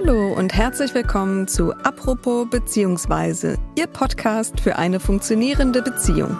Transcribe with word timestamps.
Hallo 0.00 0.32
und 0.32 0.54
herzlich 0.54 0.94
willkommen 0.94 1.48
zu 1.48 1.72
Apropos 1.72 2.48
beziehungsweise 2.48 3.58
Ihr 3.74 3.88
Podcast 3.88 4.60
für 4.60 4.76
eine 4.76 5.00
funktionierende 5.00 5.82
Beziehung. 5.82 6.38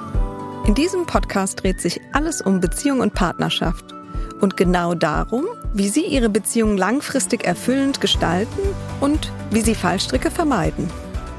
In 0.68 0.76
diesem 0.76 1.06
Podcast 1.06 1.60
dreht 1.60 1.80
sich 1.80 2.00
alles 2.12 2.40
um 2.40 2.60
Beziehung 2.60 3.00
und 3.00 3.14
Partnerschaft 3.14 3.92
und 4.40 4.56
genau 4.56 4.94
darum, 4.94 5.44
wie 5.74 5.88
Sie 5.88 6.04
Ihre 6.04 6.28
Beziehung 6.28 6.76
langfristig 6.76 7.44
erfüllend 7.44 8.00
gestalten 8.00 8.60
und 9.00 9.32
wie 9.50 9.62
Sie 9.62 9.74
Fallstricke 9.74 10.30
vermeiden. 10.30 10.88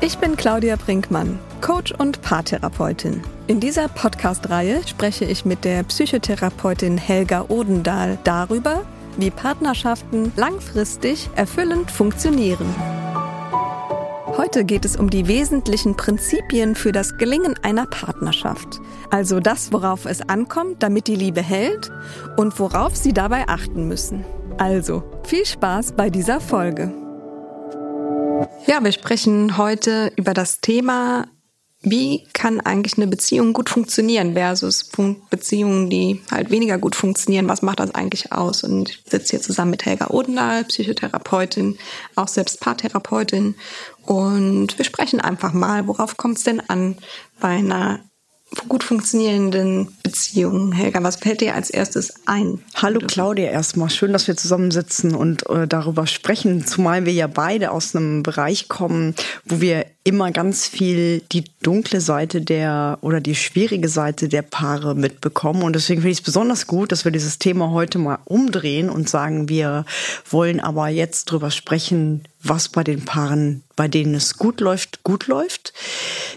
Ich 0.02 0.18
bin 0.18 0.36
Claudia 0.36 0.76
Brinkmann, 0.76 1.40
Coach 1.62 1.94
und 1.94 2.22
Paartherapeutin. 2.22 3.22
In 3.48 3.62
dieser 3.62 3.88
Podcast-Reihe 3.88 4.86
spreche 4.86 5.24
ich 5.24 5.46
mit 5.46 5.64
der 5.64 5.84
Psychotherapeutin 5.84 6.98
Helga 6.98 7.46
Odendahl 7.48 8.18
darüber, 8.26 8.82
wie 9.18 9.32
Partnerschaften 9.32 10.32
langfristig 10.36 11.30
erfüllend 11.36 11.92
funktionieren. 11.92 12.68
Heute 14.38 14.64
geht 14.64 14.86
es 14.86 14.96
um 14.96 15.10
die 15.10 15.28
wesentlichen 15.28 15.98
Prinzipien 15.98 16.76
für 16.76 16.92
das 16.92 17.18
Gelingen 17.18 17.56
einer 17.62 17.86
Partnerschaft. 17.86 18.80
Also 19.10 19.40
das, 19.40 19.74
worauf 19.74 20.06
es 20.06 20.22
ankommt, 20.22 20.82
damit 20.82 21.08
die 21.08 21.16
Liebe 21.16 21.42
hält 21.42 21.92
und 22.38 22.58
worauf 22.60 22.96
Sie 22.96 23.12
dabei 23.12 23.48
achten 23.48 23.88
müssen. 23.88 24.24
Also, 24.58 25.04
viel 25.24 25.46
Spaß 25.46 25.94
bei 25.94 26.10
dieser 26.10 26.40
Folge. 26.40 26.94
Ja, 28.66 28.84
wir 28.84 28.92
sprechen 28.92 29.58
heute 29.58 30.12
über 30.16 30.34
das 30.34 30.62
Thema 30.62 31.26
wie 31.82 32.26
kann 32.34 32.60
eigentlich 32.60 32.98
eine 32.98 33.08
Beziehung 33.08 33.54
gut 33.54 33.70
funktionieren 33.70 34.34
versus 34.34 34.90
Beziehungen, 35.30 35.90
die 35.90 36.22
halt 36.30 36.52
weniger 36.52 36.78
gut 36.78 36.94
funktionieren? 36.94 37.48
Was 37.48 37.62
macht 37.62 37.80
das 37.80 37.96
eigentlich 37.96 38.34
aus? 38.34 38.64
Und 38.64 38.90
ich 38.90 39.04
sitze 39.10 39.32
hier 39.32 39.42
zusammen 39.42 39.72
mit 39.72 39.86
Helga 39.86 40.08
Odendahl, 40.10 40.66
Psychotherapeutin, 40.66 41.78
auch 42.16 42.28
selbst 42.28 42.60
Paartherapeutin. 42.60 43.56
Und 44.06 44.78
wir 44.78 44.84
sprechen 44.84 45.22
einfach 45.22 45.54
mal, 45.54 45.88
worauf 45.88 46.18
kommt 46.18 46.38
es 46.38 46.44
denn 46.44 46.62
an 46.70 46.98
bei 47.40 47.50
einer 47.50 48.02
gut 48.68 48.84
funktionierenden 48.84 49.96
Beziehungen. 50.10 50.72
Helga, 50.72 51.04
was 51.04 51.18
fällt 51.18 51.40
dir 51.40 51.54
als 51.54 51.70
erstes 51.70 52.16
ein? 52.26 52.64
Hallo 52.74 53.00
Claudia 53.00 53.52
erstmal. 53.52 53.92
Schön, 53.92 54.12
dass 54.12 54.28
wir 54.28 54.36
zusammensitzen 54.36 55.14
und 55.14 55.48
äh, 55.48 55.68
darüber 55.68 56.08
sprechen, 56.08 56.66
zumal 56.66 57.06
wir 57.06 57.14
ja 57.14 57.28
beide 57.28 57.70
aus 57.70 57.96
einem 57.96 58.24
Bereich 58.24 58.70
kommen, 58.70 59.14
wo 59.46 59.62
wir 59.62 59.86
immer 60.04 60.32
ganz 60.32 60.66
viel 60.66 61.22
die 61.32 61.44
dunkle 61.62 62.02
Seite 62.02 62.42
der 62.42 62.98
oder 63.02 63.22
die 63.22 63.36
schwierige 63.36 63.90
Seite 63.90 64.28
der 64.28 64.42
Paare 64.42 64.96
mitbekommen. 64.96 65.62
Und 65.62 65.74
deswegen 65.74 66.02
finde 66.02 66.14
ich 66.14 66.20
es 66.20 66.24
besonders 66.24 66.66
gut, 66.66 66.92
dass 66.92 67.06
wir 67.06 67.12
dieses 67.12 67.38
Thema 67.38 67.70
heute 67.70 68.00
mal 68.00 68.18
umdrehen 68.26 68.90
und 68.90 69.08
sagen, 69.08 69.50
wir 69.50 69.86
wollen 70.28 70.60
aber 70.60 70.88
jetzt 70.88 71.26
drüber 71.26 71.52
sprechen, 71.52 72.24
was 72.42 72.70
bei 72.70 72.84
den 72.84 73.04
Paaren, 73.04 73.64
bei 73.76 73.88
denen 73.88 74.16
es 74.16 74.38
gut 74.38 74.62
läuft, 74.62 75.04
gut 75.04 75.28
läuft. 75.28 75.74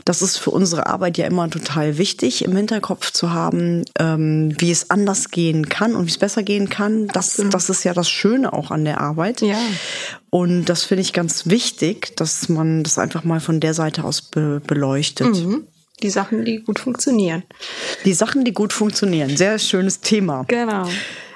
Das 0.04 0.20
ist 0.20 0.36
für 0.36 0.50
unsere 0.50 0.86
Arbeit 0.86 1.16
ja 1.16 1.26
immer 1.26 1.48
total 1.48 1.96
wichtig, 1.96 2.44
im 2.44 2.56
Hinterkopf 2.56 3.12
zu 3.12 3.32
haben, 3.32 3.61
ähm, 3.98 4.54
wie 4.58 4.70
es 4.70 4.90
anders 4.90 5.30
gehen 5.30 5.68
kann 5.68 5.94
und 5.94 6.06
wie 6.06 6.10
es 6.10 6.18
besser 6.18 6.42
gehen 6.42 6.68
kann. 6.68 7.08
Das, 7.08 7.42
das 7.50 7.70
ist 7.70 7.84
ja 7.84 7.94
das 7.94 8.08
Schöne 8.08 8.52
auch 8.52 8.70
an 8.70 8.84
der 8.84 9.00
Arbeit. 9.00 9.40
Ja. 9.40 9.58
Und 10.30 10.66
das 10.66 10.84
finde 10.84 11.02
ich 11.02 11.12
ganz 11.12 11.46
wichtig, 11.46 12.16
dass 12.16 12.48
man 12.48 12.82
das 12.82 12.98
einfach 12.98 13.24
mal 13.24 13.40
von 13.40 13.60
der 13.60 13.74
Seite 13.74 14.04
aus 14.04 14.22
be 14.22 14.60
beleuchtet. 14.66 15.34
Mhm. 15.36 15.66
Die 16.02 16.10
Sachen, 16.10 16.44
die 16.44 16.58
gut 16.58 16.80
funktionieren. 16.80 17.44
Die 18.04 18.14
Sachen, 18.14 18.44
die 18.44 18.52
gut 18.52 18.72
funktionieren. 18.72 19.36
Sehr 19.36 19.58
schönes 19.58 20.00
Thema. 20.00 20.44
Genau. 20.48 20.88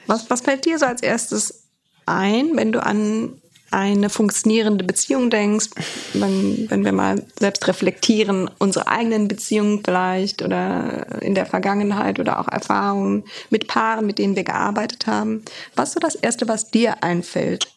Was, 0.07 0.29
was 0.31 0.41
fällt 0.41 0.65
dir 0.65 0.79
so 0.79 0.87
als 0.87 1.03
erstes 1.03 1.67
ein, 2.07 2.51
wenn 2.55 2.73
du 2.73 2.83
an 2.83 3.41
eine 3.70 4.11
funktionierende 4.11 4.84
Beziehung 4.84 5.31
denkst, 5.31 5.70
wenn, 6.12 6.70
wenn 6.70 6.84
wir 6.84 6.92
mal 6.92 7.22
selbst 7.39 7.67
reflektieren, 7.69 8.50
unsere 8.58 8.89
eigenen 8.89 9.28
Beziehungen 9.28 9.83
vielleicht 9.84 10.42
oder 10.42 11.20
in 11.20 11.35
der 11.35 11.46
Vergangenheit 11.46 12.18
oder 12.18 12.41
auch 12.41 12.48
Erfahrungen 12.48 13.24
mit 13.51 13.67
Paaren, 13.68 14.07
mit 14.07 14.18
denen 14.18 14.36
wir 14.36 14.45
gearbeitet 14.45 15.07
haben. 15.07 15.45
Was 15.74 15.92
so 15.92 16.01
das 16.01 16.14
Erste, 16.14 16.48
was 16.48 16.70
dir 16.70 17.02
einfällt? 17.02 17.76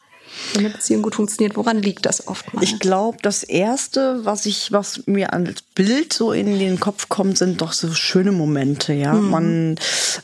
Wenn 0.53 0.65
eine 0.65 0.73
Beziehung 0.73 1.01
gut 1.01 1.15
funktioniert, 1.15 1.55
woran 1.55 1.81
liegt 1.81 2.05
das 2.05 2.27
oftmals? 2.27 2.67
Ich 2.67 2.79
glaube, 2.79 3.17
das 3.21 3.43
erste, 3.43 4.21
was 4.23 4.45
ich, 4.45 4.71
was 4.71 5.05
mir 5.05 5.33
als 5.33 5.61
Bild 5.61 6.13
so 6.13 6.31
in 6.31 6.57
den 6.57 6.79
Kopf 6.79 7.09
kommt, 7.09 7.37
sind 7.37 7.61
doch 7.61 7.73
so 7.73 7.93
schöne 7.93 8.31
Momente, 8.31 8.93
ja. 8.93 9.13
Mhm. 9.13 9.29
Man 9.29 9.75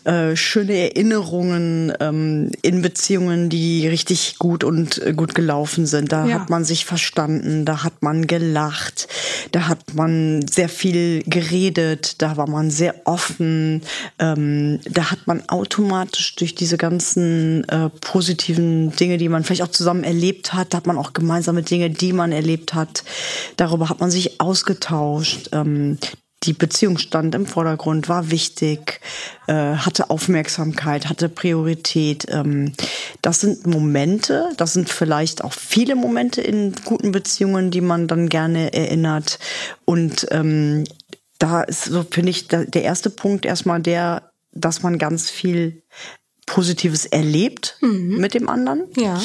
äh, 0.04 0.36
schöne 0.36 0.74
Erinnerungen 0.74 1.94
ähm, 2.00 2.52
in 2.62 2.82
Beziehungen, 2.82 3.50
die 3.50 3.88
richtig 3.88 4.38
gut 4.38 4.64
und 4.64 5.02
äh, 5.02 5.14
gut 5.14 5.36
gelaufen 5.36 5.86
sind. 5.86 6.12
Da 6.12 6.26
ja. 6.26 6.40
hat 6.40 6.50
man 6.50 6.66
sich 6.66 6.86
verstanden, 6.86 7.66
da 7.66 7.84
hat 7.84 8.02
man 8.02 8.28
gelacht, 8.28 9.08
da 9.52 9.68
hat 9.68 9.94
man 9.94 10.46
sehr 10.48 10.70
viel 10.70 11.24
geredet, 11.24 12.22
da 12.22 12.38
war 12.38 12.50
man 12.50 12.72
sehr 12.72 12.96
offen, 13.06 13.82
ähm, 14.20 14.80
da 14.90 15.12
hat 15.12 15.28
man 15.28 15.48
automatisch 15.50 16.36
durch 16.36 16.56
diese 16.56 16.78
ganzen 16.78 17.68
äh, 17.70 17.90
positiven 18.02 18.96
Dinge, 18.96 19.18
die 19.18 19.30
man 19.30 19.44
vielleicht 19.44 19.62
auch 19.62 19.68
zusammen 19.68 19.95
erlebt 20.04 20.54
hat, 20.54 20.74
da 20.74 20.78
hat 20.78 20.88
man 20.88 20.98
auch 20.98 21.14
gemeinsame 21.14 21.64
Dinge, 21.64 21.90
die 21.90 22.14
man 22.14 22.32
erlebt 22.32 22.74
hat. 22.74 23.04
Darüber 23.58 23.90
hat 23.90 24.00
man 24.00 24.12
sich 24.12 24.42
ausgetauscht. 24.42 25.50
Ähm, 25.52 25.98
die 26.44 26.54
Beziehung 26.54 26.98
stand 26.98 27.34
im 27.34 27.46
Vordergrund, 27.46 28.08
war 28.08 28.30
wichtig, 28.30 29.00
äh, 29.48 29.54
hatte 29.54 30.10
Aufmerksamkeit, 30.10 31.10
hatte 31.10 31.30
Priorität. 31.30 32.28
Ähm, 32.30 32.74
das 33.22 33.42
sind 33.42 33.66
Momente, 33.66 34.50
das 34.58 34.74
sind 34.74 34.90
vielleicht 34.90 35.44
auch 35.44 35.54
viele 35.54 35.96
Momente 35.96 36.42
in 36.42 36.74
guten 36.86 37.12
Beziehungen, 37.12 37.72
die 37.72 37.82
man 37.82 38.08
dann 38.08 38.30
gerne 38.30 38.74
erinnert. 38.74 39.40
Und 39.86 40.28
ähm, 40.32 40.84
da 41.40 41.62
ist 41.62 41.86
so, 41.86 42.06
finde 42.10 42.30
ich, 42.30 42.48
der 42.48 42.84
erste 42.84 43.10
Punkt 43.10 43.46
erstmal 43.46 43.82
der, 43.82 44.32
dass 44.52 44.84
man 44.84 44.98
ganz 44.98 45.30
viel 45.30 45.82
Positives 46.46 47.06
erlebt 47.06 47.78
mhm. 47.82 48.18
mit 48.18 48.34
dem 48.34 48.50
anderen. 48.50 48.84
Ja. 48.98 49.20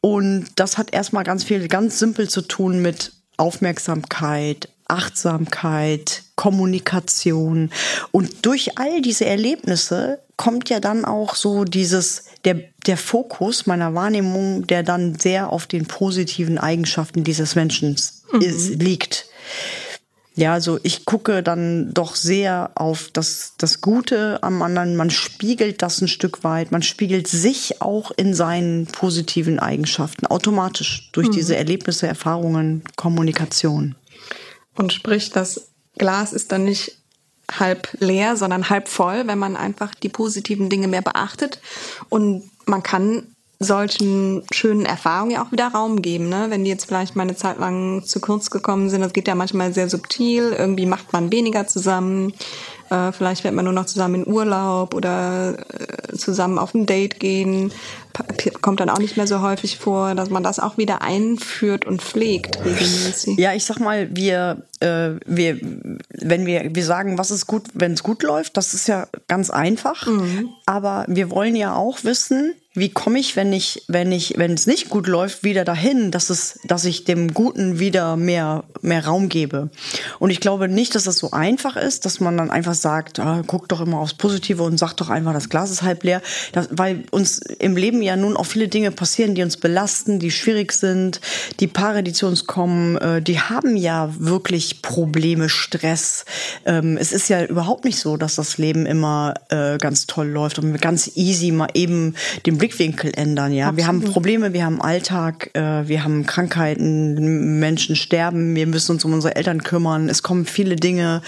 Und 0.00 0.46
das 0.56 0.78
hat 0.78 0.92
erstmal 0.92 1.24
ganz 1.24 1.44
viel, 1.44 1.68
ganz 1.68 1.98
simpel 1.98 2.28
zu 2.28 2.42
tun 2.42 2.80
mit 2.82 3.12
Aufmerksamkeit, 3.36 4.68
Achtsamkeit, 4.88 6.22
Kommunikation. 6.36 7.70
Und 8.12 8.46
durch 8.46 8.78
all 8.78 9.02
diese 9.02 9.26
Erlebnisse 9.26 10.20
kommt 10.36 10.68
ja 10.68 10.80
dann 10.80 11.04
auch 11.04 11.34
so 11.34 11.64
dieses, 11.64 12.24
der, 12.44 12.60
der 12.86 12.96
Fokus 12.96 13.66
meiner 13.66 13.94
Wahrnehmung, 13.94 14.66
der 14.66 14.82
dann 14.82 15.18
sehr 15.18 15.52
auf 15.52 15.66
den 15.66 15.86
positiven 15.86 16.58
Eigenschaften 16.58 17.24
dieses 17.24 17.54
Menschen 17.54 17.96
mhm. 18.32 18.40
liegt. 18.78 19.26
Ja, 20.38 20.52
also 20.52 20.78
ich 20.82 21.06
gucke 21.06 21.42
dann 21.42 21.94
doch 21.94 22.14
sehr 22.14 22.70
auf 22.74 23.08
das, 23.10 23.54
das 23.56 23.80
Gute 23.80 24.42
am 24.42 24.60
anderen. 24.60 24.94
Man 24.94 25.08
spiegelt 25.08 25.80
das 25.80 26.02
ein 26.02 26.08
Stück 26.08 26.44
weit. 26.44 26.72
Man 26.72 26.82
spiegelt 26.82 27.26
sich 27.26 27.80
auch 27.80 28.10
in 28.10 28.34
seinen 28.34 28.84
positiven 28.84 29.58
Eigenschaften 29.58 30.26
automatisch 30.26 31.08
durch 31.12 31.28
mhm. 31.28 31.32
diese 31.32 31.56
Erlebnisse, 31.56 32.06
Erfahrungen, 32.06 32.84
Kommunikation. 32.96 33.94
Und 34.74 34.92
sprich, 34.92 35.30
das 35.30 35.68
Glas 35.96 36.34
ist 36.34 36.52
dann 36.52 36.64
nicht 36.64 36.98
halb 37.50 37.88
leer, 38.00 38.36
sondern 38.36 38.68
halb 38.68 38.88
voll, 38.88 39.26
wenn 39.26 39.38
man 39.38 39.56
einfach 39.56 39.94
die 39.94 40.10
positiven 40.10 40.68
Dinge 40.68 40.86
mehr 40.86 41.00
beachtet. 41.00 41.62
Und 42.10 42.50
man 42.66 42.82
kann 42.82 43.35
solchen 43.58 44.42
schönen 44.52 44.84
Erfahrungen 44.84 45.30
ja 45.30 45.42
auch 45.44 45.52
wieder 45.52 45.68
Raum 45.68 46.02
geben, 46.02 46.28
ne? 46.28 46.46
Wenn 46.50 46.64
die 46.64 46.70
jetzt 46.70 46.84
vielleicht 46.84 47.16
mal 47.16 47.22
eine 47.22 47.36
Zeit 47.36 47.58
lang 47.58 48.04
zu 48.04 48.20
kurz 48.20 48.50
gekommen 48.50 48.90
sind, 48.90 49.00
das 49.00 49.14
geht 49.14 49.28
ja 49.28 49.34
manchmal 49.34 49.72
sehr 49.72 49.88
subtil, 49.88 50.54
irgendwie 50.56 50.86
macht 50.86 51.12
man 51.12 51.32
weniger 51.32 51.66
zusammen, 51.66 52.34
äh, 52.90 53.12
vielleicht 53.12 53.44
wird 53.44 53.54
man 53.54 53.64
nur 53.64 53.72
noch 53.72 53.86
zusammen 53.86 54.22
in 54.22 54.32
Urlaub 54.32 54.94
oder 54.94 55.56
äh, 55.58 56.16
zusammen 56.16 56.58
auf 56.58 56.74
ein 56.74 56.84
Date 56.84 57.18
gehen, 57.18 57.72
kommt 58.60 58.80
dann 58.80 58.90
auch 58.90 58.98
nicht 58.98 59.16
mehr 59.16 59.26
so 59.26 59.40
häufig 59.40 59.78
vor, 59.78 60.14
dass 60.14 60.30
man 60.30 60.42
das 60.42 60.60
auch 60.60 60.76
wieder 60.78 61.02
einführt 61.02 61.86
und 61.86 62.02
pflegt 62.02 62.58
regelmäßig. 62.58 63.38
Ja, 63.38 63.54
ich 63.54 63.64
sag 63.64 63.80
mal, 63.80 64.08
wir, 64.14 64.62
äh, 64.80 65.12
wir, 65.26 65.58
wenn 66.10 66.46
wir, 66.46 66.74
wir 66.74 66.84
sagen, 66.84 67.16
was 67.18 67.30
ist 67.30 67.46
gut, 67.46 67.64
wenn 67.74 67.92
es 67.92 68.02
gut 68.02 68.22
läuft, 68.22 68.56
das 68.56 68.74
ist 68.74 68.86
ja 68.86 69.08
ganz 69.28 69.50
einfach, 69.50 70.06
mhm. 70.06 70.50
aber 70.66 71.06
wir 71.08 71.30
wollen 71.30 71.56
ja 71.56 71.74
auch 71.74 72.04
wissen, 72.04 72.54
wie 72.76 72.90
komme 72.90 73.18
ich, 73.18 73.36
wenn 73.36 73.52
ich, 73.52 73.84
wenn 73.88 74.12
ich, 74.12 74.34
wenn 74.36 74.52
es 74.52 74.66
nicht 74.66 74.90
gut 74.90 75.06
läuft, 75.06 75.42
wieder 75.42 75.64
dahin, 75.64 76.10
dass 76.10 76.28
es, 76.28 76.60
dass 76.64 76.84
ich 76.84 77.04
dem 77.04 77.32
Guten 77.32 77.78
wieder 77.78 78.16
mehr, 78.16 78.64
mehr 78.82 79.06
Raum 79.06 79.30
gebe. 79.30 79.70
Und 80.18 80.28
ich 80.28 80.40
glaube 80.40 80.68
nicht, 80.68 80.94
dass 80.94 81.04
das 81.04 81.18
so 81.18 81.30
einfach 81.30 81.76
ist, 81.76 82.04
dass 82.04 82.20
man 82.20 82.36
dann 82.36 82.50
einfach 82.50 82.74
sagt, 82.74 83.18
ah, 83.18 83.42
guck 83.46 83.68
doch 83.68 83.80
immer 83.80 83.98
aufs 83.98 84.14
Positive 84.14 84.62
und 84.62 84.78
sag 84.78 84.94
doch 84.94 85.08
einfach, 85.08 85.32
das 85.32 85.48
Glas 85.48 85.70
ist 85.70 85.82
halb 85.82 86.04
leer, 86.04 86.20
das, 86.52 86.68
weil 86.70 87.04
uns 87.10 87.38
im 87.38 87.76
Leben 87.76 88.02
ja 88.02 88.14
nun 88.14 88.36
auch 88.36 88.44
viele 88.44 88.68
Dinge 88.68 88.90
passieren, 88.90 89.34
die 89.34 89.42
uns 89.42 89.56
belasten, 89.56 90.18
die 90.18 90.30
schwierig 90.30 90.72
sind. 90.72 91.20
Die 91.60 91.66
Paare, 91.66 92.02
die 92.02 92.12
zu 92.12 92.26
uns 92.26 92.46
kommen, 92.46 92.98
äh, 92.98 93.22
die 93.22 93.40
haben 93.40 93.76
ja 93.76 94.12
wirklich 94.18 94.82
Probleme, 94.82 95.48
Stress. 95.48 96.26
Ähm, 96.66 96.98
es 96.98 97.12
ist 97.12 97.28
ja 97.28 97.44
überhaupt 97.44 97.84
nicht 97.86 97.98
so, 97.98 98.18
dass 98.18 98.36
das 98.36 98.58
Leben 98.58 98.84
immer 98.84 99.34
äh, 99.48 99.78
ganz 99.78 100.06
toll 100.06 100.28
läuft 100.28 100.58
und 100.58 100.78
ganz 100.80 101.12
easy 101.14 101.52
mal 101.52 101.68
eben 101.74 102.14
den 102.44 102.58
Blick 102.58 102.65
Blickwinkel 102.66 103.12
ändern. 103.14 103.52
Ja, 103.52 103.68
Absolut. 103.68 103.76
wir 103.78 103.86
haben 103.86 104.00
Probleme, 104.12 104.52
wir 104.52 104.64
haben 104.64 104.80
Alltag, 104.80 105.50
äh, 105.54 105.86
wir 105.86 106.02
haben 106.02 106.26
Krankheiten, 106.26 107.58
Menschen 107.60 107.94
sterben, 107.94 108.54
wir 108.54 108.66
müssen 108.66 108.92
uns 108.92 109.04
um 109.04 109.12
unsere 109.12 109.36
Eltern 109.36 109.62
kümmern. 109.62 110.08
Es 110.08 110.22
kommen 110.22 110.46
viele 110.46 110.76
Dinge, 110.76 111.22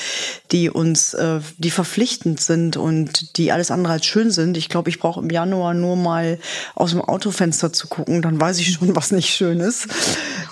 die 0.50 0.68
uns, 0.68 1.14
äh, 1.14 1.40
die 1.58 1.70
verpflichtend 1.70 2.40
sind 2.40 2.76
und 2.76 3.38
die 3.38 3.52
alles 3.52 3.70
andere 3.70 3.94
als 3.94 4.06
schön 4.06 4.30
sind. 4.30 4.56
Ich 4.56 4.68
glaube, 4.68 4.90
ich 4.90 4.98
brauche 4.98 5.20
im 5.20 5.30
Januar 5.30 5.74
nur 5.74 5.96
mal 5.96 6.38
aus 6.74 6.90
dem 6.90 7.00
Autofenster 7.00 7.72
zu 7.72 7.86
gucken, 7.86 8.20
dann 8.22 8.40
weiß 8.40 8.58
ich 8.58 8.72
schon, 8.74 8.96
was 8.96 9.12
nicht 9.12 9.28
schön 9.28 9.60
ist. 9.60 9.88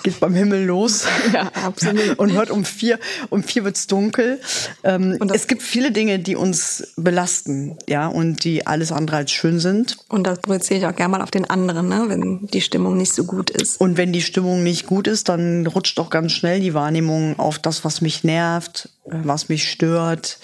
Geht 0.03 0.19
beim 0.19 0.33
Himmel 0.33 0.65
los. 0.65 1.05
Ja, 1.33 1.51
absolut. 1.65 2.17
Und 2.19 2.31
hört 2.31 2.51
um 2.51 2.63
vier, 2.63 2.99
um 3.29 3.43
vier 3.43 3.65
wird's 3.65 3.85
dunkel. 3.87 4.39
Ähm, 4.83 5.19
es 5.33 5.47
gibt 5.47 5.61
viele 5.61 5.91
Dinge, 5.91 6.19
die 6.19 6.35
uns 6.37 6.93
belasten, 6.95 7.77
ja, 7.87 8.07
und 8.07 8.45
die 8.45 8.65
alles 8.65 8.93
andere 8.93 9.17
als 9.17 9.31
schön 9.31 9.59
sind. 9.59 9.97
Und 10.07 10.25
das 10.25 10.39
projiziere 10.39 10.76
ich 10.77 10.85
auch 10.85 10.95
gerne 10.95 11.11
mal 11.11 11.21
auf 11.21 11.31
den 11.31 11.49
anderen, 11.49 11.87
ne, 11.87 12.05
wenn 12.07 12.47
die 12.47 12.61
Stimmung 12.61 12.97
nicht 12.97 13.13
so 13.13 13.23
gut 13.23 13.49
ist. 13.49 13.79
Und 13.79 13.97
wenn 13.97 14.13
die 14.13 14.21
Stimmung 14.21 14.63
nicht 14.63 14.85
gut 14.85 15.07
ist, 15.07 15.29
dann 15.29 15.67
rutscht 15.67 15.99
auch 15.99 16.09
ganz 16.09 16.31
schnell 16.31 16.59
die 16.59 16.73
Wahrnehmung 16.73 17.37
auf 17.39 17.59
das, 17.59 17.83
was 17.83 18.01
mich 18.01 18.23
nervt, 18.23 18.89
was 19.05 19.49
mich 19.49 19.69
stört. 19.69 20.39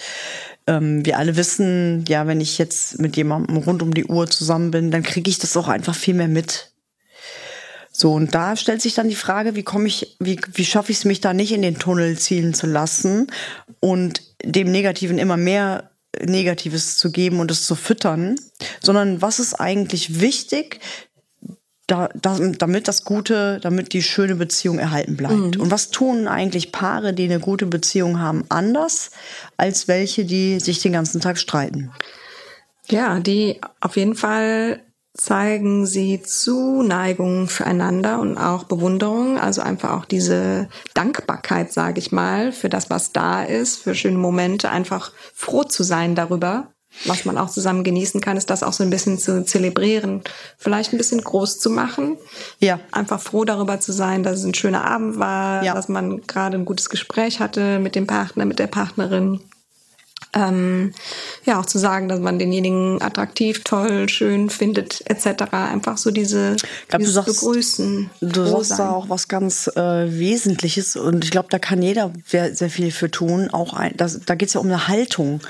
Ähm, 0.68 1.06
wir 1.06 1.18
alle 1.18 1.35
wissen, 1.35 2.06
ja, 2.07 2.27
wenn 2.27 2.41
ich 2.41 2.57
jetzt 2.57 3.00
mit 3.00 3.18
jemandem 3.18 3.57
rund 3.57 3.81
um 3.81 3.94
die 3.94 4.06
Uhr 4.06 4.30
zusammen 4.30 4.71
bin, 4.71 4.91
dann 4.91 5.03
kriege 5.03 5.30
ich 5.30 5.39
das 5.39 5.57
auch 5.57 5.68
einfach 5.68 5.95
viel 5.95 6.13
mehr 6.13 6.27
mit. 6.27 6.71
So, 7.95 8.13
und 8.13 8.33
da 8.33 8.56
stellt 8.56 8.81
sich 8.81 8.95
dann 8.95 9.07
die 9.07 9.15
Frage, 9.15 9.56
wie 9.56 9.63
komme 9.63 9.88
ich, 9.88 10.15
wie, 10.19 10.39
wie 10.53 10.65
schaffe 10.65 10.91
ich 10.91 10.97
es 11.00 11.06
mich 11.06 11.21
da 11.21 11.33
nicht 11.33 11.51
in 11.51 11.62
den 11.62 11.77
Tunnel 11.77 12.18
ziehen 12.18 12.56
zu 12.56 12.65
lassen 12.65 13.27
und 13.80 14.24
dem 14.44 14.71
Negativen 14.71 15.19
immer 15.19 15.38
mehr 15.38 15.91
Negatives 16.21 16.98
zu 16.98 17.12
geben 17.12 17.39
und 17.39 17.51
es 17.51 17.65
zu 17.65 17.75
füttern, 17.75 18.36
sondern 18.81 19.21
was 19.21 19.39
ist 19.39 19.56
eigentlich 19.56 20.19
wichtig, 20.21 20.80
da, 21.88 22.10
da, 22.15 22.39
damit 22.39 22.88
das 22.88 23.04
Gute, 23.04 23.60
damit 23.62 23.94
die 23.94 24.01
schöne 24.01 24.36
Beziehung 24.36 24.80
erhalten 24.80 25.18
bleibt. 25.18 25.56
Mhm. 25.56 25.62
Und 25.62 25.71
was 25.71 25.89
tun 25.89 26.27
eigentlich 26.27 26.71
Paare, 26.71 27.13
die 27.13 27.25
eine 27.25 27.39
gute 27.39 27.65
Beziehung 27.65 28.19
haben, 28.19 28.45
anders 28.50 29.12
als 29.57 29.88
welche, 29.88 30.24
die 30.25 30.60
sich 30.60 30.80
den 30.80 30.94
ganzen 30.94 31.19
Tag 31.19 31.38
streiten? 31.38 31.92
Ja, 32.89 33.19
die 33.19 33.59
auf 33.81 33.98
jeden 33.98 34.16
Fall 34.16 34.81
zeigen 35.15 35.86
sie 35.86 36.21
Zuneigung 36.24 37.48
füreinander 37.48 38.19
und 38.19 38.38
auch 38.38 38.63
Bewunderung, 38.63 39.38
also 39.38 39.62
einfach 39.62 39.92
auch 39.92 40.06
diese 40.06 40.69
Dankbarkeit, 40.95 41.71
sage 41.71 42.00
ich 42.00 42.12
mal, 42.12 42.51
für 42.51 42.69
das, 42.69 42.89
was 42.89 43.12
da 43.12 43.44
ist, 43.44 43.77
für 43.77 43.94
schöne 43.94 44.18
Momente, 44.18 44.69
einfach 44.69 45.12
froh 45.36 45.63
zu 45.63 45.83
sein 45.83 46.15
darüber, 46.15 46.74
was 47.06 47.25
man 47.25 47.38
auch 47.38 47.50
zusammen 47.50 47.83
genießen 47.83 48.21
kann, 48.21 48.38
ist 48.38 48.50
das 48.50 48.63
auch 48.63 48.74
so 48.74 48.83
ein 48.83 48.89
bisschen 48.89 49.18
zu 49.18 49.44
zelebrieren, 49.44 50.21
vielleicht 50.57 50.94
ein 50.94 50.98
bisschen 50.98 51.21
groß 51.21 51.59
zu 51.59 51.69
machen. 51.69 52.18
Ja. 52.59 52.80
Einfach 52.92 53.19
froh 53.19 53.45
darüber 53.45 53.80
zu 53.80 53.92
sein, 53.92 54.24
dass 54.24 54.39
es 54.39 54.45
ein 54.45 54.54
schöner 54.54 54.86
Abend 54.86 55.18
war, 55.19 55.63
ja. 55.63 55.74
dass 55.74 55.89
man 55.89 56.21
gerade 56.21 56.57
ein 56.57 56.66
gutes 56.66 56.89
Gespräch 56.89 57.39
hatte 57.39 57.80
mit 57.80 57.95
dem 57.95 58.07
Partner, 58.07 58.45
mit 58.45 58.59
der 58.59 58.68
Partnerin 58.68 59.39
ähm, 60.33 60.94
ja 61.45 61.59
auch 61.59 61.65
zu 61.65 61.77
sagen, 61.77 62.07
dass 62.07 62.19
man 62.19 62.39
denjenigen 62.39 63.01
attraktiv, 63.01 63.63
toll, 63.63 64.09
schön 64.09 64.50
findet 64.50 65.03
etc. 65.09 65.53
Einfach 65.53 65.97
so 65.97 66.12
diese 66.12 66.56
glaub, 66.88 67.01
du 67.01 67.07
sagst, 67.07 67.41
Begrüßen. 67.41 68.09
Du 68.21 68.45
sagst 68.45 68.80
da 68.80 68.91
auch 68.91 69.09
was 69.09 69.27
ganz 69.27 69.68
äh, 69.75 69.80
Wesentliches 70.19 70.95
und 70.95 71.24
ich 71.24 71.31
glaube, 71.31 71.50
da 71.51 71.59
kann 71.59 71.81
jeder 71.81 72.12
sehr, 72.25 72.56
sehr 72.56 72.69
viel 72.69 72.91
für 72.91 73.12
tun. 73.12 73.50
Auch 73.51 73.74
ein, 73.74 73.94
das, 73.95 74.21
da 74.25 74.35
geht 74.35 74.47
es 74.47 74.53
ja 74.56 74.59
um 74.59 74.68
eine 74.68 74.88
Haltung. 74.88 75.41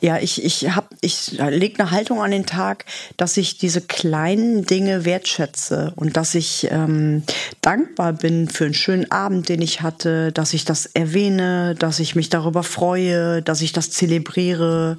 Ja, 0.00 0.18
ich 0.18 0.44
ich 0.44 0.74
hab 0.74 0.90
ich 1.00 1.32
lege 1.32 1.80
eine 1.80 1.90
Haltung 1.90 2.20
an 2.20 2.30
den 2.30 2.46
Tag, 2.46 2.84
dass 3.16 3.36
ich 3.36 3.58
diese 3.58 3.80
kleinen 3.80 4.66
Dinge 4.66 5.04
wertschätze 5.04 5.92
und 5.96 6.16
dass 6.16 6.34
ich 6.34 6.68
ähm, 6.70 7.22
dankbar 7.62 8.12
bin 8.12 8.48
für 8.48 8.64
einen 8.64 8.74
schönen 8.74 9.10
Abend, 9.10 9.48
den 9.48 9.62
ich 9.62 9.82
hatte, 9.82 10.32
dass 10.32 10.52
ich 10.52 10.64
das 10.64 10.86
erwähne, 10.86 11.74
dass 11.78 12.00
ich 12.00 12.14
mich 12.14 12.28
darüber 12.28 12.62
freue, 12.62 13.42
dass 13.42 13.60
ich 13.60 13.72
das 13.72 13.90
zelebriere 13.90 14.15
zelebriere, 14.16 14.98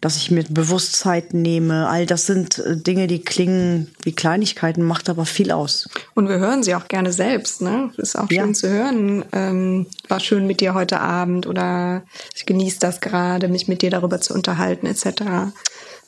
dass 0.00 0.16
ich 0.16 0.30
mir 0.30 0.44
Bewusstheit 0.48 1.34
nehme. 1.34 1.88
All 1.88 2.06
das 2.06 2.26
sind 2.26 2.58
äh, 2.58 2.76
Dinge, 2.76 3.06
die 3.06 3.20
klingen 3.20 3.90
wie 4.02 4.12
Kleinigkeiten, 4.12 4.82
macht 4.82 5.08
aber 5.08 5.26
viel 5.26 5.50
aus. 5.50 5.88
Und 6.14 6.28
wir 6.28 6.38
hören 6.38 6.62
sie 6.62 6.74
auch 6.74 6.88
gerne 6.88 7.12
selbst. 7.12 7.62
Ne? 7.62 7.90
Ist 7.96 8.18
auch 8.18 8.28
schön 8.28 8.48
ja. 8.48 8.52
zu 8.52 8.68
hören. 8.68 9.24
Ähm, 9.32 9.86
war 10.08 10.20
schön 10.20 10.46
mit 10.46 10.60
dir 10.60 10.74
heute 10.74 11.00
Abend 11.00 11.46
oder 11.46 12.02
ich 12.34 12.46
genieße 12.46 12.78
das 12.80 13.00
gerade, 13.00 13.48
mich 13.48 13.68
mit 13.68 13.82
dir 13.82 13.90
darüber 13.90 14.20
zu 14.20 14.34
unterhalten 14.34 14.86
etc. 14.86 15.52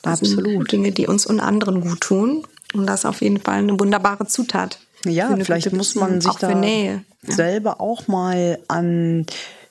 Das 0.01 0.21
Absolut. 0.21 0.45
Sind 0.45 0.71
Dinge, 0.71 0.91
die 0.91 1.07
uns 1.07 1.25
und 1.25 1.39
anderen 1.39 1.81
gut 1.81 2.01
tun. 2.01 2.43
Und 2.73 2.87
das 2.87 3.01
ist 3.01 3.05
auf 3.05 3.21
jeden 3.21 3.39
Fall 3.39 3.59
eine 3.59 3.79
wunderbare 3.79 4.27
Zutat. 4.27 4.79
Ja, 5.05 5.35
vielleicht 5.35 5.73
muss 5.73 5.95
man 5.95 6.21
sich 6.21 6.33
da 6.33 6.53
Nähe. 6.53 7.03
selber 7.23 7.81
auch 7.81 8.07
mal 8.07 8.59
an 8.67 9.25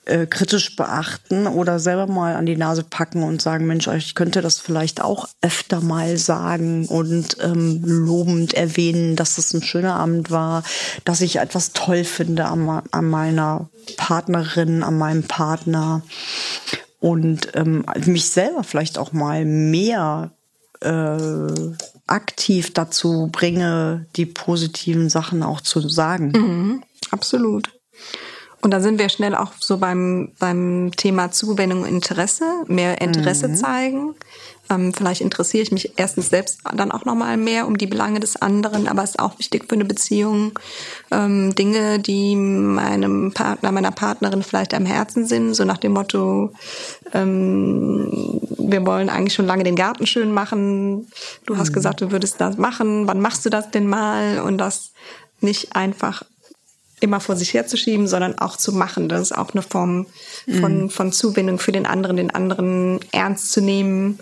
äh, 0.05 0.25
kritisch 0.25 0.75
beachten 0.75 1.45
oder 1.45 1.79
selber 1.79 2.07
mal 2.07 2.35
an 2.35 2.45
die 2.45 2.57
Nase 2.57 2.83
packen 2.83 3.23
und 3.23 3.41
sagen, 3.41 3.67
Mensch, 3.67 3.87
ich 3.87 4.15
könnte 4.15 4.41
das 4.41 4.59
vielleicht 4.59 5.01
auch 5.01 5.27
öfter 5.41 5.81
mal 5.81 6.17
sagen 6.17 6.87
und 6.87 7.37
ähm, 7.41 7.81
lobend 7.83 8.53
erwähnen, 8.53 9.15
dass 9.15 9.37
es 9.37 9.53
ein 9.53 9.61
schöner 9.61 9.95
Abend 9.95 10.31
war, 10.31 10.63
dass 11.05 11.21
ich 11.21 11.37
etwas 11.37 11.73
toll 11.73 12.03
finde 12.03 12.45
an, 12.45 12.81
an 12.91 13.09
meiner 13.09 13.69
Partnerin, 13.97 14.81
an 14.81 14.97
meinem 14.97 15.23
Partner 15.23 16.01
und 16.99 17.49
ähm, 17.53 17.85
mich 18.05 18.29
selber 18.29 18.63
vielleicht 18.63 18.97
auch 18.97 19.11
mal 19.11 19.45
mehr 19.45 20.31
äh, 20.81 21.75
aktiv 22.07 22.73
dazu 22.73 23.29
bringe, 23.31 24.07
die 24.15 24.25
positiven 24.25 25.09
Sachen 25.09 25.43
auch 25.43 25.61
zu 25.61 25.87
sagen. 25.87 26.31
Mhm, 26.35 26.83
absolut. 27.11 27.69
Und 28.61 28.71
da 28.71 28.79
sind 28.79 28.99
wir 28.99 29.09
schnell 29.09 29.35
auch 29.35 29.53
so 29.59 29.77
beim, 29.77 30.31
beim 30.39 30.91
Thema 30.95 31.31
Zuwendung 31.31 31.81
und 31.81 31.87
Interesse, 31.87 32.45
mehr 32.67 33.01
Interesse 33.01 33.47
mhm. 33.47 33.55
zeigen. 33.55 34.15
Ähm, 34.69 34.93
vielleicht 34.93 35.21
interessiere 35.21 35.63
ich 35.63 35.71
mich 35.71 35.93
erstens 35.97 36.29
selbst 36.29 36.59
dann 36.73 36.91
auch 36.91 37.03
nochmal 37.03 37.35
mehr 37.37 37.67
um 37.67 37.77
die 37.77 37.87
Belange 37.87 38.19
des 38.19 38.41
anderen, 38.41 38.87
aber 38.87 39.03
es 39.03 39.11
ist 39.11 39.19
auch 39.19 39.37
wichtig 39.39 39.65
für 39.67 39.75
eine 39.75 39.85
Beziehung, 39.85 40.57
ähm, 41.09 41.53
Dinge, 41.55 41.99
die 41.99 42.35
meinem 42.35 43.33
Partner, 43.33 43.71
meiner 43.71 43.91
Partnerin 43.91 44.43
vielleicht 44.43 44.73
am 44.73 44.85
Herzen 44.85 45.25
sind, 45.25 45.55
so 45.55 45.65
nach 45.65 45.77
dem 45.77 45.93
Motto, 45.93 46.53
ähm, 47.13 48.39
wir 48.57 48.85
wollen 48.85 49.09
eigentlich 49.09 49.33
schon 49.33 49.47
lange 49.47 49.63
den 49.63 49.75
Garten 49.75 50.07
schön 50.07 50.31
machen. 50.31 51.07
Du 51.45 51.57
hast 51.57 51.71
mhm. 51.71 51.73
gesagt, 51.73 52.01
du 52.01 52.11
würdest 52.11 52.39
das 52.39 52.57
machen. 52.57 53.07
Wann 53.07 53.19
machst 53.19 53.45
du 53.45 53.49
das 53.49 53.71
denn 53.71 53.87
mal? 53.87 54.39
Und 54.39 54.57
das 54.59 54.91
nicht 55.41 55.75
einfach 55.75 56.23
immer 57.01 57.19
vor 57.19 57.35
sich 57.35 57.53
herzuschieben, 57.53 58.07
sondern 58.07 58.39
auch 58.39 58.55
zu 58.55 58.71
machen. 58.71 59.09
Das 59.09 59.21
ist 59.21 59.37
auch 59.37 59.51
eine 59.51 59.61
Form 59.61 60.07
von, 60.59 60.83
mhm. 60.83 60.89
von 60.89 61.11
Zuwendung 61.11 61.59
für 61.59 61.71
den 61.71 61.85
anderen, 61.85 62.15
den 62.15 62.31
anderen 62.31 62.99
ernst 63.11 63.51
zu 63.51 63.61
nehmen 63.61 64.19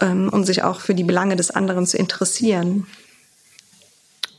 ähm, 0.00 0.28
und 0.28 0.44
sich 0.44 0.62
auch 0.62 0.80
für 0.80 0.94
die 0.94 1.04
Belange 1.04 1.36
des 1.36 1.50
anderen 1.50 1.86
zu 1.86 1.96
interessieren. 1.96 2.86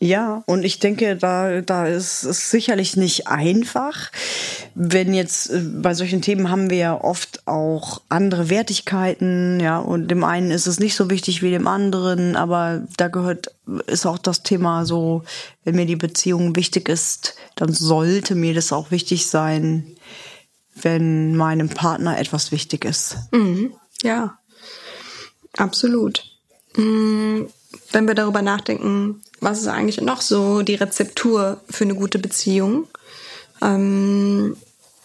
Ja, 0.01 0.43
und 0.45 0.63
ich 0.63 0.79
denke, 0.79 1.17
da, 1.17 1.59
da 1.59 1.85
ist 1.85 2.23
es 2.23 2.49
sicherlich 2.49 2.95
nicht 2.95 3.27
einfach. 3.27 4.11
Wenn 4.73 5.13
jetzt 5.13 5.49
äh, 5.49 5.59
bei 5.59 5.93
solchen 5.93 6.21
Themen 6.21 6.49
haben 6.49 6.69
wir 6.69 6.77
ja 6.77 7.01
oft 7.01 7.45
auch 7.47 8.01
andere 8.07 8.49
Wertigkeiten, 8.49 9.59
ja, 9.59 9.77
und 9.77 10.07
dem 10.07 10.23
einen 10.23 10.51
ist 10.51 10.67
es 10.67 10.79
nicht 10.79 10.95
so 10.95 11.09
wichtig 11.09 11.41
wie 11.41 11.51
dem 11.51 11.67
anderen, 11.67 12.37
aber 12.37 12.87
da 12.95 13.09
gehört, 13.09 13.53
ist 13.87 14.05
auch 14.05 14.17
das 14.17 14.41
Thema 14.43 14.85
so, 14.85 15.23
wenn 15.65 15.75
mir 15.75 15.85
die 15.85 15.97
Beziehung 15.97 16.55
wichtig 16.55 16.87
ist, 16.87 17.35
dann 17.55 17.73
sollte 17.73 18.35
mir 18.35 18.53
das 18.53 18.71
auch 18.71 18.91
wichtig 18.91 19.27
sein, 19.27 19.97
wenn 20.81 21.35
meinem 21.35 21.67
Partner 21.67 22.17
etwas 22.17 22.53
wichtig 22.53 22.85
ist. 22.85 23.17
Mhm. 23.31 23.73
Ja, 24.01 24.39
absolut. 25.57 26.23
Mhm. 26.77 27.49
Wenn 27.91 28.07
wir 28.07 28.15
darüber 28.15 28.41
nachdenken, 28.41 29.21
was 29.39 29.59
ist 29.59 29.67
eigentlich 29.67 30.01
noch 30.01 30.21
so 30.21 30.61
die 30.63 30.75
Rezeptur 30.75 31.61
für 31.69 31.83
eine 31.83 31.95
gute 31.95 32.19
Beziehung? 32.19 32.87
Ähm, 33.61 34.57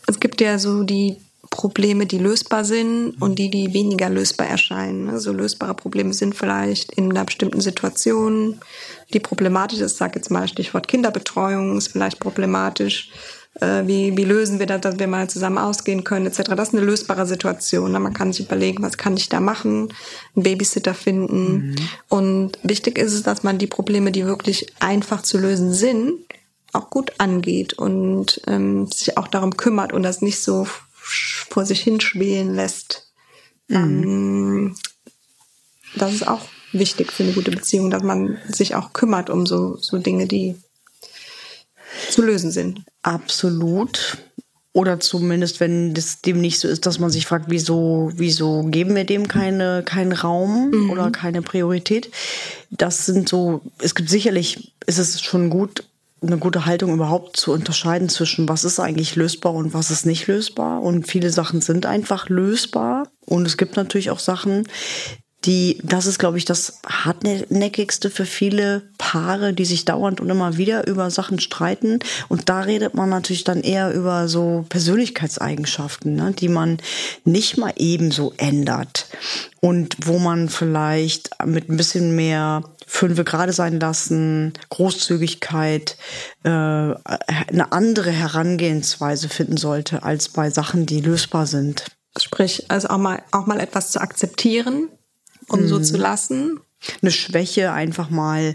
es 0.06 0.21
gibt 0.21 0.40
ja 0.40 0.59
so 0.59 0.83
die 0.83 1.18
Probleme, 1.50 2.04
die 2.06 2.18
lösbar 2.18 2.64
sind 2.64 3.14
und 3.21 3.38
die, 3.38 3.49
die 3.49 3.73
weniger 3.73 4.09
lösbar 4.09 4.49
erscheinen. 4.49 5.09
Also 5.09 5.33
lösbare 5.33 5.75
Probleme 5.75 6.12
sind 6.12 6.35
vielleicht 6.35 6.92
in 6.94 7.11
einer 7.11 7.25
bestimmten 7.25 7.61
Situation, 7.61 8.61
die 9.12 9.21
problematisch 9.21 9.78
ist, 9.78 9.97
sag 9.97 10.16
jetzt 10.16 10.33
mal 10.33 10.49
Stichwort 10.49 10.88
Kinderbetreuung, 10.88 11.78
ist 11.78 11.92
vielleicht 11.92 12.18
problematisch. 12.18 13.11
Äh, 13.61 13.87
wie, 13.87 14.17
wie 14.17 14.25
lösen 14.25 14.59
wir 14.59 14.67
das, 14.67 14.81
dass 14.81 14.99
wir 14.99 15.07
mal 15.07 15.31
zusammen 15.31 15.59
ausgehen 15.59 16.03
können, 16.03 16.27
etc. 16.27 16.43
Das 16.57 16.69
ist 16.69 16.75
eine 16.75 16.85
lösbare 16.85 17.27
Situation. 17.27 17.93
Man 17.93 18.13
kann 18.13 18.33
sich 18.33 18.47
überlegen, 18.47 18.83
was 18.83 18.99
kann 18.99 19.17
ich 19.17 19.29
da 19.29 19.41
machen, 19.41 19.93
einen 20.35 20.43
Babysitter 20.43 20.95
finden. 20.95 21.69
Mhm. 21.69 21.75
Und 22.09 22.59
wichtig 22.63 22.99
ist 22.99 23.13
es, 23.13 23.23
dass 23.23 23.45
man 23.45 23.59
die 23.59 23.69
Probleme, 23.69 24.11
die 24.11 24.27
wirklich 24.27 24.73
einfach 24.81 25.23
zu 25.23 25.39
lösen 25.39 25.73
sind, 25.73 26.15
auch 26.73 26.91
gut 26.91 27.13
angeht 27.19 27.75
und 27.75 28.41
ähm, 28.49 28.89
sich 28.89 29.17
auch 29.17 29.29
darum 29.29 29.57
kümmert 29.57 29.93
und 29.93 30.03
das 30.03 30.21
nicht 30.21 30.43
so 30.43 30.67
vor 31.49 31.65
sich 31.65 31.81
hinschwelen 31.81 32.55
lässt. 32.55 33.13
Mhm. 33.69 33.77
Ähm, 33.77 34.77
das 35.95 36.13
ist 36.13 36.27
auch 36.27 36.43
wichtig 36.73 37.13
für 37.13 37.23
eine 37.23 37.33
gute 37.33 37.53
Beziehung, 37.53 37.91
dass 37.91 38.03
man 38.03 38.39
sich 38.49 38.75
auch 38.75 38.93
kümmert 38.93 39.31
um 39.31 39.47
so, 39.47 39.77
so 39.77 39.99
Dinge, 39.99 40.27
die 40.27 40.57
zu 42.11 42.23
lösen 42.23 42.51
sind. 42.51 42.83
Absolut. 43.03 44.19
Oder 44.73 44.99
zumindest, 44.99 45.61
wenn 45.61 45.95
das 45.95 46.21
dem 46.21 46.41
nicht 46.41 46.59
so 46.59 46.67
ist, 46.67 46.85
dass 46.85 46.99
man 46.99 47.11
sich 47.11 47.27
fragt, 47.27 47.47
wieso, 47.49 48.11
wieso 48.17 48.65
geben 48.65 48.97
wir 48.97 49.05
dem 49.05 49.29
keine, 49.29 49.85
keinen 49.85 50.13
Raum 50.13 50.71
mhm. 50.71 50.91
oder 50.91 51.13
keine 51.13 51.43
Priorität. 51.43 52.11
Das 52.71 53.07
sind 53.07 53.29
so, 53.29 53.61
es 53.79 53.95
gibt 53.95 54.11
sicherlich, 54.11 54.73
ist 54.87 54.99
es 54.99 55.23
schon 55.23 55.49
gut, 55.49 55.85
eine 56.27 56.39
gute 56.39 56.67
Haltung 56.67 56.93
überhaupt 56.93 57.37
zu 57.37 57.53
unterscheiden 57.53 58.09
zwischen 58.09 58.49
was 58.49 58.65
ist 58.65 58.81
eigentlich 58.81 59.15
lösbar 59.15 59.55
und 59.55 59.75
was 59.75 59.91
ist 59.91 60.07
nicht 60.07 60.27
lösbar. 60.27 60.83
Und 60.83 61.07
viele 61.07 61.31
Sachen 61.31 61.61
sind 61.61 61.87
einfach 61.87 62.29
lösbar. 62.29 63.09
Und 63.27 63.47
es 63.47 63.57
gibt 63.57 63.77
natürlich 63.77 64.11
auch 64.11 64.19
Sachen, 64.19 64.67
die, 65.45 65.79
das 65.83 66.07
ist, 66.07 66.19
glaube 66.19 66.39
ich, 66.39 66.45
das 66.45 66.81
hartnäckigste 66.87 68.11
für 68.11 68.25
viele 68.25 68.83
Paare, 68.99 69.53
die 69.53 69.65
sich 69.65 69.85
dauernd 69.85 70.21
und 70.21 70.31
immer 70.31 70.57
wieder 70.57 70.87
über 70.87 71.11
Sachen 71.11 71.39
streiten. 71.39 71.99
Und 72.29 72.49
da 72.49 72.61
redet 72.61 72.95
man 72.95 73.11
natürlich 73.11 73.45
dann 73.45 73.61
eher 73.61 73.93
über 73.93 74.29
so 74.29 74.65
Persönlichkeitseigenschaften, 74.69 76.15
ne, 76.15 76.33
die 76.33 76.49
man 76.49 76.79
nicht 77.25 77.59
mal 77.59 77.73
ebenso 77.77 78.33
ändert. 78.37 79.07
Und 79.61 79.97
wo 80.05 80.19
man 80.19 80.49
vielleicht 80.49 81.31
mit 81.45 81.69
ein 81.69 81.77
bisschen 81.77 82.15
mehr 82.17 82.63
Fünfe 82.87 83.25
gerade 83.25 83.53
sein 83.53 83.81
lassen, 83.81 84.53
Großzügigkeit, 84.71 85.97
äh, 86.45 86.49
eine 86.49 87.73
andere 87.73 88.11
Herangehensweise 88.11 89.29
finden 89.29 89.57
sollte 89.57 90.03
als 90.03 90.29
bei 90.29 90.51
Sachen, 90.51 90.87
die 90.87 91.01
lösbar 91.01 91.47
sind. 91.47 91.85
Sprich, 92.19 92.71
also 92.71 92.89
auch 92.89 92.99
mal, 92.99 93.23
auch 93.33 93.47
mal 93.47 93.59
etwas 93.59 93.91
zu 93.91 94.01
akzeptieren, 94.01 94.89
um 95.49 95.63
mhm. 95.63 95.69
so 95.69 95.81
zu 95.81 95.97
lassen. 95.97 96.61
Eine 97.01 97.13
Schwäche 97.13 97.73
einfach 97.73 98.11
mal, 98.11 98.55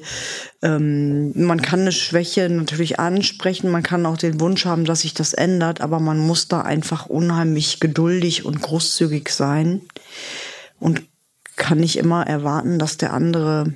ähm, 0.61 1.31
man 1.35 1.61
kann 1.61 1.81
eine 1.81 1.91
Schwäche 1.91 2.47
natürlich 2.47 2.99
ansprechen, 2.99 3.71
man 3.71 3.81
kann 3.81 4.05
auch 4.05 4.17
den 4.17 4.39
Wunsch 4.39 4.65
haben, 4.65 4.85
dass 4.85 5.01
sich 5.01 5.15
das 5.15 5.33
ändert, 5.33 5.81
aber 5.81 5.99
man 5.99 6.19
muss 6.19 6.47
da 6.47 6.61
einfach 6.61 7.07
unheimlich 7.07 7.79
geduldig 7.79 8.45
und 8.45 8.61
großzügig 8.61 9.29
sein 9.29 9.81
und 10.79 11.01
kann 11.55 11.79
nicht 11.79 11.97
immer 11.97 12.27
erwarten, 12.27 12.77
dass 12.77 12.97
der 12.97 13.13
andere 13.13 13.73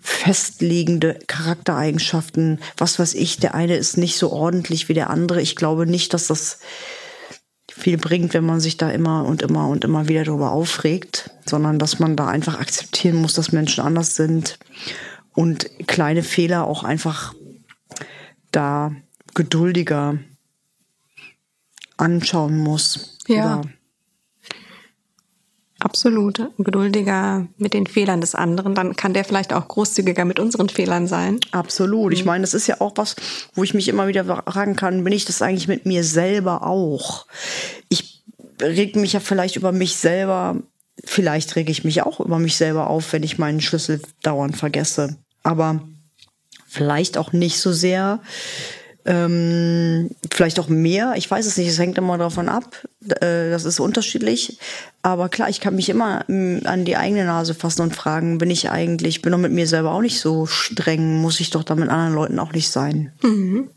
festliegende 0.00 1.18
Charaktereigenschaften, 1.26 2.60
was 2.76 2.98
weiß 2.98 3.14
ich, 3.14 3.38
der 3.38 3.54
eine 3.54 3.76
ist 3.76 3.96
nicht 3.96 4.16
so 4.16 4.32
ordentlich 4.32 4.88
wie 4.88 4.94
der 4.94 5.10
andere. 5.10 5.40
Ich 5.40 5.56
glaube 5.56 5.86
nicht, 5.86 6.14
dass 6.14 6.26
das 6.26 6.58
viel 7.76 7.98
bringt, 7.98 8.34
wenn 8.34 8.46
man 8.46 8.60
sich 8.60 8.76
da 8.76 8.88
immer 8.90 9.24
und 9.24 9.42
immer 9.42 9.68
und 9.68 9.84
immer 9.84 10.08
wieder 10.08 10.22
darüber 10.22 10.52
aufregt, 10.52 11.30
sondern 11.44 11.80
dass 11.80 11.98
man 11.98 12.14
da 12.14 12.28
einfach 12.28 12.60
akzeptieren 12.60 13.16
muss, 13.16 13.34
dass 13.34 13.50
Menschen 13.50 13.82
anders 13.82 14.14
sind 14.14 14.58
und 15.34 15.68
kleine 15.88 16.22
Fehler 16.22 16.68
auch 16.68 16.84
einfach 16.84 17.34
da 18.52 18.92
geduldiger 19.34 20.18
anschauen 21.96 22.58
muss. 22.58 23.18
Ja. 23.26 23.62
Absolut. 25.84 26.40
Geduldiger 26.56 27.46
mit 27.58 27.74
den 27.74 27.86
Fehlern 27.86 28.22
des 28.22 28.34
anderen. 28.34 28.74
Dann 28.74 28.96
kann 28.96 29.12
der 29.12 29.22
vielleicht 29.22 29.52
auch 29.52 29.68
großzügiger 29.68 30.24
mit 30.24 30.40
unseren 30.40 30.70
Fehlern 30.70 31.06
sein. 31.06 31.40
Absolut. 31.50 32.14
Ich 32.14 32.20
mhm. 32.20 32.28
meine, 32.28 32.42
das 32.42 32.54
ist 32.54 32.66
ja 32.66 32.80
auch 32.80 32.92
was, 32.96 33.16
wo 33.54 33.64
ich 33.64 33.74
mich 33.74 33.88
immer 33.88 34.08
wieder 34.08 34.24
fragen 34.24 34.76
kann, 34.76 35.04
bin 35.04 35.12
ich 35.12 35.26
das 35.26 35.42
eigentlich 35.42 35.68
mit 35.68 35.84
mir 35.84 36.02
selber 36.02 36.66
auch? 36.66 37.26
Ich 37.90 38.24
reg 38.62 38.96
mich 38.96 39.12
ja 39.12 39.20
vielleicht 39.20 39.56
über 39.56 39.72
mich 39.72 39.96
selber, 39.96 40.56
vielleicht 41.04 41.54
rege 41.54 41.70
ich 41.70 41.84
mich 41.84 42.02
auch 42.02 42.18
über 42.18 42.38
mich 42.38 42.56
selber 42.56 42.88
auf, 42.88 43.12
wenn 43.12 43.22
ich 43.22 43.36
meinen 43.36 43.60
Schlüssel 43.60 44.00
dauernd 44.22 44.56
vergesse. 44.56 45.18
Aber 45.42 45.86
vielleicht 46.66 47.18
auch 47.18 47.34
nicht 47.34 47.58
so 47.58 47.72
sehr, 47.72 48.20
ähm, 49.04 50.10
vielleicht 50.32 50.58
auch 50.58 50.68
mehr, 50.68 51.14
ich 51.16 51.30
weiß 51.30 51.46
es 51.46 51.56
nicht, 51.56 51.68
es 51.68 51.78
hängt 51.78 51.98
immer 51.98 52.16
davon 52.16 52.48
ab, 52.48 52.82
äh, 53.20 53.50
das 53.50 53.64
ist 53.64 53.80
unterschiedlich. 53.80 54.58
Aber 55.02 55.28
klar, 55.28 55.50
ich 55.50 55.60
kann 55.60 55.76
mich 55.76 55.90
immer 55.90 56.24
ähm, 56.28 56.62
an 56.64 56.84
die 56.84 56.96
eigene 56.96 57.24
Nase 57.24 57.54
fassen 57.54 57.82
und 57.82 57.94
fragen, 57.94 58.38
bin 58.38 58.50
ich 58.50 58.70
eigentlich, 58.70 59.20
bin 59.20 59.32
doch 59.32 59.38
mit 59.38 59.52
mir 59.52 59.66
selber 59.66 59.92
auch 59.92 60.00
nicht 60.00 60.20
so 60.20 60.46
streng, 60.46 61.20
muss 61.20 61.40
ich 61.40 61.50
doch 61.50 61.64
da 61.64 61.74
mit 61.74 61.90
anderen 61.90 62.14
Leuten 62.14 62.38
auch 62.38 62.52
nicht 62.52 62.70
sein. 62.70 63.12
Mhm. 63.22 63.68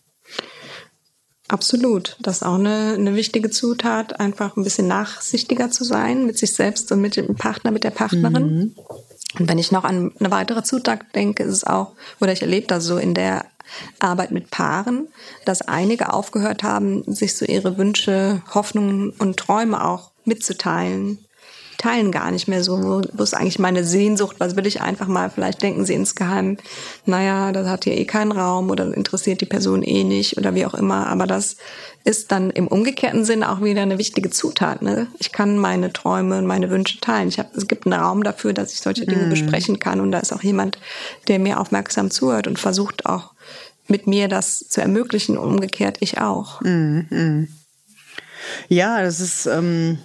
Absolut. 1.50 2.18
Das 2.20 2.38
ist 2.38 2.44
auch 2.44 2.56
eine, 2.56 2.96
eine 2.98 3.16
wichtige 3.16 3.50
Zutat, 3.50 4.20
einfach 4.20 4.58
ein 4.58 4.64
bisschen 4.64 4.88
nachsichtiger 4.88 5.72
zu 5.72 5.84
sein 5.86 6.26
mit 6.26 6.38
sich 6.38 6.54
selbst 6.54 6.92
und 6.92 7.02
mit 7.02 7.16
dem 7.16 7.36
Partner, 7.36 7.72
mit 7.72 7.84
der 7.86 7.92
Partnerin. 7.92 8.56
Mhm. 8.56 8.76
Und 9.40 9.50
wenn 9.50 9.58
ich 9.58 9.72
noch 9.72 9.84
an 9.84 10.12
eine 10.20 10.32
weitere 10.32 10.64
Zutat 10.64 11.02
denke, 11.16 11.44
ist 11.44 11.54
es 11.54 11.64
auch, 11.64 11.94
oder 12.20 12.32
ich 12.32 12.42
erlebe 12.42 12.68
das 12.68 12.86
so 12.86 12.98
in 12.98 13.14
der 13.14 13.46
Arbeit 14.00 14.32
mit 14.32 14.50
Paaren, 14.50 15.08
dass 15.46 15.62
einige 15.62 16.14
aufgehört 16.14 16.64
haben, 16.64 17.04
sich 17.14 17.36
so 17.36 17.46
ihre 17.46 17.78
Wünsche, 17.78 18.42
Hoffnungen 18.54 19.12
und 19.12 19.38
Träume 19.38 19.84
auch 19.86 20.12
mitzuteilen. 20.26 21.27
Teilen 21.78 22.12
gar 22.12 22.32
nicht 22.32 22.48
mehr 22.48 22.64
so, 22.64 23.04
wo, 23.14 23.24
ist 23.24 23.36
eigentlich 23.36 23.60
meine 23.60 23.84
Sehnsucht, 23.84 24.38
was 24.40 24.56
will 24.56 24.66
ich 24.66 24.82
einfach 24.82 25.08
mal, 25.08 25.30
vielleicht 25.30 25.62
denken 25.62 25.86
sie 25.86 25.94
insgeheim, 25.94 26.58
naja, 27.06 27.52
das 27.52 27.68
hat 27.68 27.84
hier 27.84 27.98
eh 27.98 28.06
keinen 28.06 28.32
Raum 28.32 28.70
oder 28.72 28.96
interessiert 28.96 29.42
die 29.42 29.46
Person 29.46 29.84
eh 29.84 30.04
nicht 30.04 30.38
oder 30.38 30.56
wie 30.56 30.66
auch 30.66 30.74
immer, 30.74 31.08
aber 31.08 31.28
das 31.28 31.58
ist 32.04 32.32
dann 32.32 32.50
im 32.52 32.68
umgekehrten 32.68 33.26
Sinn 33.26 33.44
auch 33.44 33.62
wieder 33.62 33.82
eine 33.82 33.98
wichtige 33.98 34.30
Zutat. 34.30 34.82
Ne? 34.82 35.08
Ich 35.20 35.32
kann 35.32 35.58
meine 35.58 35.92
Träume 35.92 36.38
und 36.38 36.46
meine 36.46 36.70
Wünsche 36.70 37.00
teilen. 37.02 37.28
Ich 37.28 37.38
hab, 37.38 37.54
es 37.56 37.68
gibt 37.68 37.86
einen 37.86 38.00
Raum 38.00 38.24
dafür, 38.24 38.54
dass 38.54 38.72
ich 38.72 38.80
solche 38.80 39.06
Dinge 39.06 39.26
mm. 39.26 39.30
besprechen 39.30 39.80
kann 39.80 40.00
und 40.00 40.12
da 40.14 40.20
ist 40.20 40.32
auch 40.32 40.42
jemand, 40.42 40.80
der 41.28 41.38
mir 41.38 41.60
aufmerksam 41.60 42.10
zuhört 42.10 42.48
und 42.48 42.60
versucht 42.60 43.06
auch 43.06 43.34
mit 43.88 44.08
mir 44.08 44.28
das 44.28 44.60
zu 44.60 44.82
ermöglichen, 44.82 45.38
umgekehrt 45.38 45.98
ich 46.00 46.18
auch. 46.20 46.62
Mm, 46.62 47.02
mm. 47.10 47.48
Ja, 48.70 49.02
das 49.02 49.20
ist 49.20 49.46
ähm, 49.46 50.00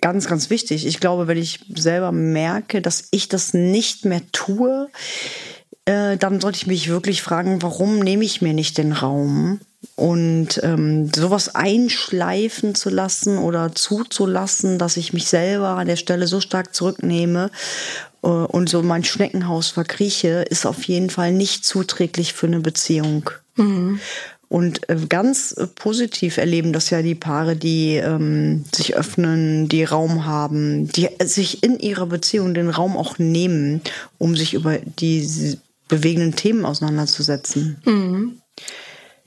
ganz, 0.00 0.26
ganz 0.26 0.50
wichtig. 0.50 0.86
Ich 0.86 1.00
glaube, 1.00 1.26
wenn 1.26 1.38
ich 1.38 1.60
selber 1.74 2.12
merke, 2.12 2.80
dass 2.80 3.08
ich 3.10 3.28
das 3.28 3.54
nicht 3.54 4.04
mehr 4.04 4.22
tue, 4.32 4.88
äh, 5.84 6.16
dann 6.16 6.40
sollte 6.40 6.58
ich 6.58 6.66
mich 6.66 6.88
wirklich 6.88 7.22
fragen, 7.22 7.62
warum 7.62 7.98
nehme 7.98 8.24
ich 8.24 8.42
mir 8.42 8.52
nicht 8.52 8.78
den 8.78 8.92
Raum? 8.92 9.60
Und 9.96 10.60
ähm, 10.62 11.10
sowas 11.14 11.54
einschleifen 11.54 12.74
zu 12.74 12.90
lassen 12.90 13.38
oder 13.38 13.74
zuzulassen, 13.74 14.78
dass 14.78 14.96
ich 14.96 15.12
mich 15.12 15.26
selber 15.26 15.70
an 15.70 15.86
der 15.86 15.96
Stelle 15.96 16.26
so 16.26 16.40
stark 16.40 16.74
zurücknehme 16.74 17.50
äh, 18.22 18.26
und 18.26 18.68
so 18.68 18.82
mein 18.82 19.04
Schneckenhaus 19.04 19.68
verkrieche, 19.68 20.44
ist 20.48 20.66
auf 20.66 20.84
jeden 20.84 21.10
Fall 21.10 21.32
nicht 21.32 21.64
zuträglich 21.64 22.34
für 22.34 22.46
eine 22.46 22.60
Beziehung. 22.60 23.30
Mhm. 23.56 24.00
Und 24.50 24.88
äh, 24.90 24.96
ganz 25.08 25.52
äh, 25.52 25.68
positiv 25.68 26.36
erleben 26.36 26.72
das 26.72 26.90
ja 26.90 27.02
die 27.02 27.14
Paare, 27.14 27.54
die 27.54 27.94
ähm, 27.94 28.64
sich 28.74 28.96
öffnen, 28.96 29.68
die 29.68 29.84
Raum 29.84 30.26
haben, 30.26 30.88
die 30.88 31.08
sich 31.22 31.62
in 31.62 31.78
ihrer 31.78 32.06
Beziehung 32.06 32.52
den 32.52 32.68
Raum 32.68 32.96
auch 32.96 33.18
nehmen, 33.18 33.80
um 34.18 34.34
sich 34.34 34.54
über 34.54 34.78
die 34.78 35.56
bewegenden 35.86 36.34
Themen 36.34 36.64
auseinanderzusetzen. 36.64 37.80
Mhm. 37.84 38.40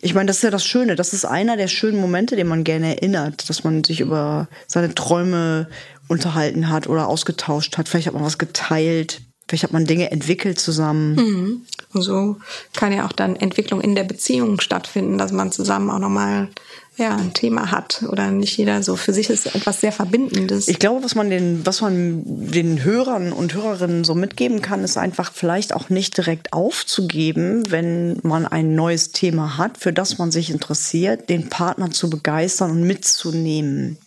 Ich 0.01 0.13
meine, 0.13 0.27
das 0.27 0.37
ist 0.37 0.43
ja 0.43 0.51
das 0.51 0.65
Schöne. 0.65 0.97
Das 0.97 1.13
ist 1.13 1.23
einer 1.23 1.55
der 1.55 1.69
schönen 1.69 2.01
Momente, 2.01 2.35
den 2.35 2.47
man 2.47 2.65
gerne 2.65 2.97
erinnert, 2.97 3.49
dass 3.49 3.63
man 3.63 3.85
sich 3.85 4.01
über 4.01 4.49
seine 4.67 4.93
Träume 4.93 5.69
unterhalten 6.09 6.67
hat 6.67 6.87
oder 6.87 7.07
ausgetauscht 7.07 7.77
hat. 7.77 7.87
Vielleicht 7.87 8.07
hat 8.07 8.13
man 8.13 8.25
was 8.25 8.37
geteilt. 8.37 9.21
Vielleicht 9.53 9.65
hat 9.65 9.73
man 9.73 9.85
Dinge 9.85 10.09
entwickelt 10.09 10.59
zusammen. 10.59 11.13
Mhm. 11.13 11.61
So 12.01 12.37
kann 12.75 12.91
ja 12.91 13.05
auch 13.05 13.11
dann 13.11 13.35
Entwicklung 13.35 13.81
in 13.81 13.93
der 13.93 14.03
Beziehung 14.03 14.59
stattfinden, 14.59 15.19
dass 15.19 15.31
man 15.31 15.51
zusammen 15.51 15.91
auch 15.91 15.99
nochmal 15.99 16.49
ja, 16.95 17.15
ein 17.15 17.33
Thema 17.33 17.71
hat 17.71 18.03
oder 18.07 18.29
nicht 18.29 18.55
jeder 18.55 18.83
so. 18.83 18.95
Für 18.95 19.13
sich 19.13 19.31
ist 19.31 19.47
etwas 19.55 19.81
sehr 19.81 19.91
Verbindendes. 19.91 20.67
Ich 20.67 20.77
glaube, 20.77 21.03
was 21.03 21.15
man 21.15 21.31
den, 21.31 21.65
was 21.65 21.81
man 21.81 22.21
den 22.25 22.83
Hörern 22.83 23.33
und 23.33 23.55
Hörerinnen 23.55 24.03
so 24.03 24.13
mitgeben 24.13 24.61
kann, 24.61 24.83
ist 24.83 24.97
einfach 24.97 25.31
vielleicht 25.33 25.73
auch 25.73 25.89
nicht 25.89 26.15
direkt 26.17 26.53
aufzugeben, 26.53 27.63
wenn 27.71 28.19
man 28.21 28.45
ein 28.45 28.75
neues 28.75 29.11
Thema 29.11 29.57
hat, 29.57 29.79
für 29.79 29.91
das 29.91 30.19
man 30.19 30.31
sich 30.31 30.51
interessiert, 30.51 31.29
den 31.29 31.49
Partner 31.49 31.89
zu 31.89 32.11
begeistern 32.11 32.69
und 32.69 32.83
mitzunehmen. 32.83 33.97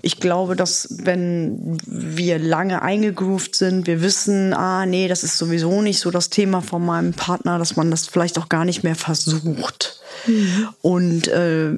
Ich 0.00 0.18
glaube, 0.18 0.56
dass 0.56 0.88
wenn 0.90 1.78
wir 1.86 2.38
lange 2.38 2.80
eingegroovt 2.80 3.54
sind, 3.54 3.86
wir 3.86 4.00
wissen, 4.00 4.54
ah, 4.54 4.86
nee, 4.86 5.06
das 5.06 5.22
ist 5.22 5.36
sowieso 5.36 5.82
nicht 5.82 6.00
so 6.00 6.10
das 6.10 6.30
Thema 6.30 6.62
von 6.62 6.84
meinem 6.84 7.12
Partner, 7.12 7.58
dass 7.58 7.76
man 7.76 7.90
das 7.90 8.06
vielleicht 8.06 8.38
auch 8.38 8.48
gar 8.48 8.64
nicht 8.64 8.84
mehr 8.84 8.96
versucht. 8.96 10.01
Mhm. 10.26 10.68
Und 10.82 11.28
äh, 11.28 11.76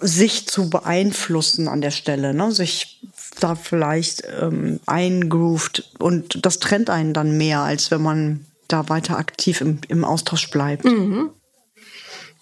sich 0.00 0.46
zu 0.46 0.70
beeinflussen 0.70 1.68
an 1.68 1.80
der 1.80 1.90
Stelle, 1.90 2.34
ne? 2.34 2.52
sich 2.52 3.02
da 3.40 3.54
vielleicht 3.54 4.22
ähm, 4.40 4.80
eingroovt 4.86 5.90
und 5.98 6.44
das 6.44 6.58
trennt 6.58 6.88
einen 6.88 7.12
dann 7.12 7.36
mehr, 7.36 7.60
als 7.60 7.90
wenn 7.90 8.02
man 8.02 8.46
da 8.68 8.88
weiter 8.88 9.18
aktiv 9.18 9.60
im, 9.60 9.80
im 9.88 10.04
Austausch 10.04 10.50
bleibt. 10.50 10.84
Mhm. 10.84 11.30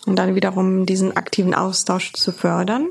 Und 0.07 0.17
dann 0.17 0.35
wiederum 0.35 0.87
diesen 0.87 1.17
aktiven 1.17 1.55
Austausch 1.55 2.13
zu 2.13 2.33
fördern. 2.33 2.89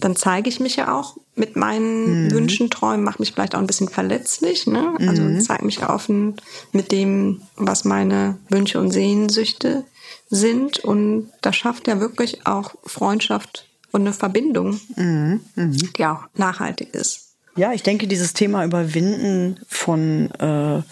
Dann 0.00 0.16
zeige 0.16 0.48
ich 0.48 0.60
mich 0.60 0.76
ja 0.76 0.96
auch 0.96 1.16
mit 1.34 1.56
meinen 1.56 2.26
mhm. 2.26 2.30
Wünschen, 2.32 2.70
Träumen, 2.70 3.04
mache 3.04 3.20
mich 3.20 3.32
vielleicht 3.32 3.54
auch 3.54 3.60
ein 3.60 3.66
bisschen 3.66 3.88
verletzlich. 3.88 4.66
Ne? 4.66 4.94
Also 5.00 5.22
mhm. 5.22 5.40
zeige 5.40 5.64
mich 5.64 5.86
offen 5.86 6.36
mit 6.72 6.92
dem, 6.92 7.42
was 7.56 7.84
meine 7.84 8.38
Wünsche 8.48 8.80
und 8.80 8.92
Sehnsüchte 8.92 9.84
sind. 10.30 10.78
Und 10.78 11.30
das 11.40 11.56
schafft 11.56 11.88
ja 11.88 12.00
wirklich 12.00 12.46
auch 12.46 12.74
Freundschaft 12.84 13.66
und 13.92 14.02
eine 14.02 14.12
Verbindung, 14.12 14.80
mhm. 14.96 15.40
mhm. 15.54 15.92
die 15.96 16.06
auch 16.06 16.24
nachhaltig 16.34 16.94
ist. 16.94 17.30
Ja, 17.56 17.72
ich 17.72 17.84
denke, 17.84 18.08
dieses 18.08 18.32
Thema 18.32 18.64
Überwinden 18.64 19.60
von 19.68 20.30
äh, 20.32 20.82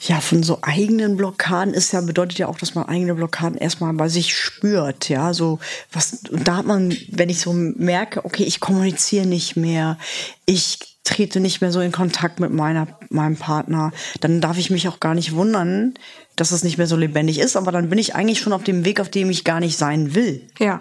ja, 0.00 0.20
von 0.20 0.42
so 0.42 0.58
eigenen 0.62 1.16
Blockaden 1.16 1.74
ist 1.74 1.92
ja, 1.92 2.00
bedeutet 2.00 2.38
ja 2.38 2.46
auch, 2.46 2.58
dass 2.58 2.74
man 2.74 2.86
eigene 2.86 3.14
Blockaden 3.14 3.58
erstmal 3.58 3.92
bei 3.94 4.08
sich 4.08 4.36
spürt, 4.36 5.08
ja, 5.08 5.34
so 5.34 5.58
was, 5.92 6.20
da 6.30 6.58
hat 6.58 6.66
man, 6.66 6.96
wenn 7.10 7.28
ich 7.28 7.40
so 7.40 7.52
merke, 7.52 8.24
okay, 8.24 8.44
ich 8.44 8.60
kommuniziere 8.60 9.26
nicht 9.26 9.56
mehr, 9.56 9.98
ich 10.46 10.78
trete 11.02 11.40
nicht 11.40 11.60
mehr 11.60 11.72
so 11.72 11.80
in 11.80 11.90
Kontakt 11.90 12.38
mit 12.38 12.52
meiner, 12.52 12.86
meinem 13.08 13.36
Partner, 13.36 13.92
dann 14.20 14.40
darf 14.40 14.58
ich 14.58 14.70
mich 14.70 14.88
auch 14.88 15.00
gar 15.00 15.14
nicht 15.14 15.34
wundern, 15.34 15.94
dass 16.40 16.52
es 16.52 16.64
nicht 16.64 16.78
mehr 16.78 16.86
so 16.86 16.96
lebendig 16.96 17.38
ist, 17.38 17.56
aber 17.56 17.72
dann 17.72 17.88
bin 17.88 17.98
ich 17.98 18.14
eigentlich 18.14 18.40
schon 18.40 18.52
auf 18.52 18.64
dem 18.64 18.84
Weg, 18.84 19.00
auf 19.00 19.10
dem 19.10 19.30
ich 19.30 19.44
gar 19.44 19.60
nicht 19.60 19.76
sein 19.76 20.14
will. 20.14 20.42
Ja. 20.58 20.80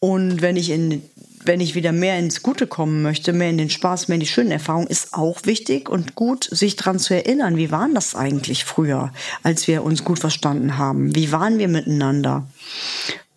Und 0.00 0.42
wenn 0.42 0.56
ich 0.56 0.70
in 0.70 1.02
wenn 1.44 1.60
ich 1.60 1.74
wieder 1.74 1.92
mehr 1.92 2.18
ins 2.18 2.42
Gute 2.42 2.66
kommen 2.66 3.00
möchte, 3.00 3.32
mehr 3.32 3.50
in 3.50 3.58
den 3.58 3.70
Spaß, 3.70 4.08
mehr 4.08 4.16
in 4.16 4.20
die 4.20 4.26
schönen 4.26 4.50
Erfahrungen, 4.50 4.88
ist 4.88 5.14
auch 5.14 5.40
wichtig 5.44 5.88
und 5.88 6.14
gut, 6.14 6.48
sich 6.50 6.76
daran 6.76 6.98
zu 6.98 7.14
erinnern, 7.14 7.56
wie 7.56 7.70
waren 7.70 7.94
das 7.94 8.14
eigentlich 8.14 8.64
früher, 8.64 9.12
als 9.42 9.66
wir 9.66 9.82
uns 9.82 10.04
gut 10.04 10.18
verstanden 10.18 10.76
haben? 10.78 11.14
Wie 11.14 11.32
waren 11.32 11.58
wir 11.58 11.68
miteinander? 11.68 12.46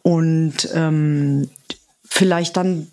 Und 0.02 0.68
ähm, 0.74 1.50
vielleicht 2.04 2.58
dann 2.58 2.88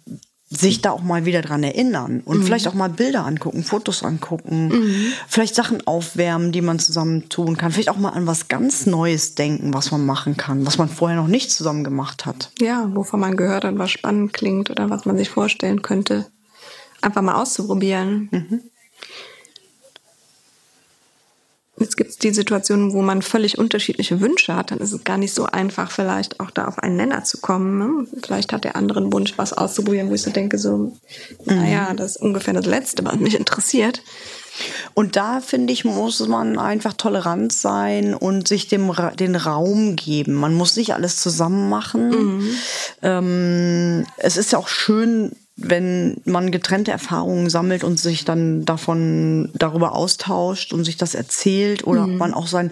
sich 0.51 0.81
da 0.81 0.93
auch 0.93 1.03
mal 1.03 1.27
wieder 1.27 1.43
dran 1.43 1.63
erinnern 1.63 2.23
und 2.25 2.39
mhm. 2.39 2.43
vielleicht 2.45 2.69
auch 2.69 2.75
mal 2.75 2.89
Bilder 2.89 3.27
angucken, 3.27 3.63
Fotos 3.65 4.03
angucken, 4.03 4.69
mhm. 4.69 5.13
vielleicht 5.29 5.55
Sachen 5.55 5.87
aufwärmen, 5.87 6.53
die 6.53 6.63
man 6.63 6.79
zusammen 6.79 7.29
tun 7.29 7.59
kann, 7.59 7.71
vielleicht 7.71 7.91
auch 7.91 7.99
mal 7.99 8.11
an 8.11 8.27
was 8.27 8.49
ganz 8.49 8.87
Neues 8.87 9.35
denken, 9.35 9.75
was 9.75 9.91
man 9.91 10.07
machen 10.07 10.39
kann, 10.39 10.65
was 10.67 10.79
man 10.79 10.89
vorher 10.89 11.19
noch 11.19 11.29
nicht 11.29 11.51
zusammen 11.51 11.85
gemacht 11.85 12.25
hat. 12.25 12.51
Ja, 12.59 12.91
wovon 12.95 13.21
man 13.21 13.37
gehört 13.37 13.65
hat, 13.65 13.77
was 13.79 13.91
spannend 13.91 14.33
klingt 14.33 14.71
oder 14.71 14.89
was 14.89 15.05
man 15.05 15.19
sich 15.19 15.29
vorstellen 15.29 15.83
könnte, 15.83 16.27
einfach 17.03 17.23
mal 17.23 17.35
auszuprobieren. 17.35 18.29
Mhm. 18.31 18.61
Jetzt 21.81 21.97
gibt 21.97 22.11
es 22.11 22.19
die 22.19 22.33
Situation, 22.33 22.93
wo 22.93 23.03
man 23.03 23.23
völlig 23.23 23.59
unterschiedliche 23.59 24.21
Wünsche 24.21 24.55
hat, 24.55 24.71
dann 24.71 24.79
ist 24.79 24.93
es 24.93 25.05
gar 25.05 25.19
nicht 25.19 25.35
so 25.35 25.47
einfach, 25.47 25.91
vielleicht 25.91 26.41
auch 26.41 26.51
da 26.51 26.67
auf 26.67 26.79
einen 26.79 26.97
Nenner 26.97 27.25
zu 27.25 27.39
kommen. 27.39 27.79
Ne? 27.79 28.07
Vielleicht 28.23 28.53
hat 28.53 28.65
der 28.65 28.77
andere 28.77 29.01
einen 29.01 29.13
Wunsch, 29.13 29.35
was 29.37 29.53
auszuprobieren, 29.53 30.11
wo 30.11 30.15
ich 30.15 30.23
so 30.23 30.31
denke, 30.31 30.59
so, 30.59 30.77
mhm. 30.77 30.93
naja, 31.47 31.95
das 31.95 32.17
ist 32.17 32.23
ungefähr 32.23 32.55
das 32.55 32.67
Letzte, 32.67 33.05
was 33.05 33.17
mich 33.17 33.39
interessiert. 33.39 34.03
Und 34.95 35.17
da 35.17 35.41
finde 35.41 35.73
ich, 35.73 35.85
muss 35.85 36.27
man 36.27 36.59
einfach 36.59 36.95
tolerant 36.95 37.53
sein 37.53 38.15
und 38.15 38.49
sich 38.49 38.67
dem 38.67 38.93
den 39.19 39.37
Raum 39.37 39.95
geben. 39.95 40.35
Man 40.35 40.55
muss 40.55 40.77
nicht 40.77 40.95
alles 40.95 41.17
zusammen 41.17 41.69
machen. 41.69 42.09
Mhm. 42.09 42.51
Ähm, 43.03 44.07
es 44.17 44.37
ist 44.37 44.53
ja 44.53 44.59
auch 44.59 44.69
schön, 44.69 45.37
wenn 45.61 46.21
man 46.25 46.53
getrennte 46.53 46.93
Erfahrungen 46.93 47.51
sammelt 47.51 47.83
und 47.83 47.99
sich 47.99 48.25
dann 48.25 48.65
davon 48.65 49.51
darüber 49.55 49.95
austauscht 49.95 50.73
und 50.73 50.85
sich 50.85 50.97
das 50.97 51.15
erzählt 51.15 51.85
oder 51.85 52.07
mhm. 52.07 52.17
man 52.17 52.33
auch 52.33 52.47
seinen 52.47 52.71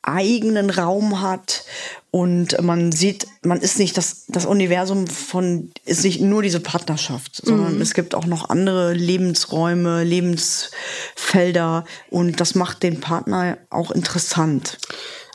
eigenen 0.00 0.70
Raum 0.70 1.20
hat 1.20 1.64
und 2.10 2.60
man 2.60 2.90
sieht, 2.90 3.26
man 3.42 3.60
ist 3.60 3.78
nicht 3.78 3.96
das, 3.96 4.24
das 4.28 4.46
Universum 4.46 5.06
von, 5.06 5.70
ist 5.84 6.04
nicht 6.04 6.20
nur 6.20 6.42
diese 6.42 6.60
Partnerschaft, 6.60 7.36
sondern 7.36 7.76
mhm. 7.76 7.82
es 7.82 7.94
gibt 7.94 8.14
auch 8.14 8.26
noch 8.26 8.48
andere 8.48 8.94
Lebensräume, 8.94 10.02
Lebensfelder 10.02 11.84
und 12.10 12.40
das 12.40 12.54
macht 12.54 12.82
den 12.82 13.00
Partner 13.00 13.58
auch 13.68 13.90
interessant. 13.90 14.78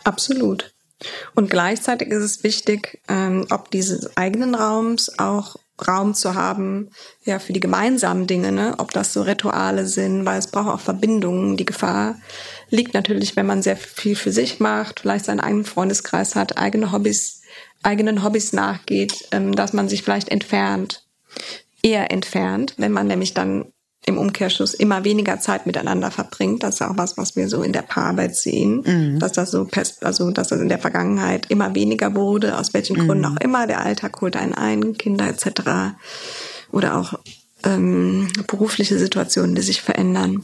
Absolut. 0.04 0.74
Und 1.36 1.50
gleichzeitig 1.52 2.10
ist 2.10 2.24
es 2.24 2.44
wichtig, 2.44 3.02
ähm, 3.08 3.46
ob 3.52 3.70
dieses 3.70 4.18
eigenen 4.18 4.56
Raums 4.56 5.20
auch 5.20 5.58
Raum 5.86 6.14
zu 6.14 6.34
haben, 6.34 6.90
ja, 7.24 7.40
für 7.40 7.54
die 7.54 7.60
gemeinsamen 7.60 8.26
Dinge, 8.26 8.52
ne? 8.52 8.76
ob 8.78 8.92
das 8.92 9.14
so 9.14 9.22
Rituale 9.22 9.86
sind, 9.86 10.26
weil 10.26 10.40
es 10.40 10.48
braucht 10.48 10.70
auch 10.70 10.80
Verbindungen. 10.80 11.58
Die 11.58 11.66
Gefahr 11.66 12.16
liegt 12.70 12.94
natürlich, 12.94 13.36
wenn 13.36 13.46
man 13.46 13.62
sehr 13.62 13.78
viel 13.78 14.16
für 14.16 14.32
sich 14.32 14.60
macht, 14.60 15.02
vielleicht 15.02 15.26
seinen 15.26 15.40
eigenen 15.40 15.66
Freundeskreis 15.66 16.36
hat, 16.36 16.58
eigene 16.58 16.92
Hobbys, 16.92 17.42
eigenen 17.84 18.24
Hobbys 18.24 18.54
nachgeht, 18.54 19.28
ähm, 19.32 19.54
dass 19.54 19.74
man 19.74 19.88
sich 19.88 20.04
vielleicht 20.04 20.30
entfernt, 20.30 21.06
eher 21.84 22.12
entfernt, 22.12 22.74
wenn 22.78 22.92
man 22.92 23.08
nämlich 23.08 23.34
dann 23.34 23.72
im 24.08 24.18
Umkehrschluss 24.18 24.74
immer 24.74 25.04
weniger 25.04 25.42
Zeit 25.42 25.66
miteinander 25.66 26.12
verbringt. 26.12 26.64
Das 26.64 26.76
ist 26.76 26.82
auch 26.82 26.96
was, 26.96 27.18
was 27.18 27.36
wir 27.36 27.50
so 27.50 27.62
in 27.62 27.74
der 27.74 27.82
Paararbeit 27.82 28.38
sehen, 28.38 28.82
mhm. 28.86 29.20
dass 29.20 29.34
das 29.34 29.52
so, 29.52 29.68
also 30.00 30.32
dass 30.32 30.48
das 30.48 30.62
in 30.62 30.70
der 30.70 30.80
Vergangenheit 30.80 31.52
immer 31.52 31.76
weniger 31.76 32.16
wurde, 32.16 32.58
aus 32.58 32.74
welchen 32.74 32.98
mhm. 32.98 33.08
Gründen 33.08 33.26
auch 33.26 33.38
immer. 33.42 33.68
Der 33.68 33.82
Alltag 33.82 34.22
holt 34.22 34.38
einen 34.38 34.54
ein, 34.54 34.98
Kinder 34.98 35.28
etc. 35.28 35.98
Oder 36.72 36.96
auch 36.96 37.20
ähm, 37.66 38.30
berufliche 38.48 38.98
Situationen, 38.98 39.56
die 39.56 39.62
sich 39.62 39.82
verändern. 39.82 40.44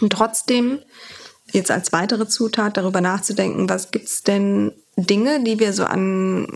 Und 0.00 0.12
trotzdem 0.12 0.80
jetzt 1.52 1.70
als 1.70 1.92
weitere 1.92 2.26
Zutat 2.26 2.76
darüber 2.76 3.00
nachzudenken, 3.00 3.68
was 3.68 3.92
gibt's 3.92 4.24
denn 4.24 4.72
Dinge, 4.96 5.44
die 5.44 5.60
wir 5.60 5.72
so 5.72 5.84
an 5.84 6.48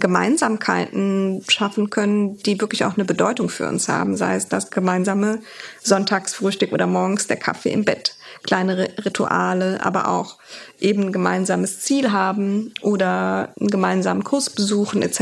Gemeinsamkeiten 0.00 1.42
schaffen 1.48 1.90
können, 1.90 2.38
die 2.38 2.60
wirklich 2.60 2.84
auch 2.84 2.96
eine 2.96 3.04
Bedeutung 3.04 3.48
für 3.48 3.68
uns 3.68 3.88
haben, 3.88 4.16
sei 4.16 4.34
es 4.36 4.48
das 4.48 4.70
gemeinsame 4.70 5.40
Sonntagsfrühstück 5.82 6.72
oder 6.72 6.86
morgens 6.86 7.26
der 7.26 7.36
Kaffee 7.36 7.70
im 7.70 7.84
Bett, 7.84 8.16
kleine 8.42 8.88
Rituale, 9.04 9.84
aber 9.84 10.08
auch 10.08 10.38
eben 10.80 11.04
ein 11.04 11.12
gemeinsames 11.12 11.80
Ziel 11.80 12.12
haben 12.12 12.72
oder 12.82 13.52
einen 13.58 13.70
gemeinsamen 13.70 14.24
Kurs 14.24 14.50
besuchen 14.50 15.02
etc. 15.02 15.20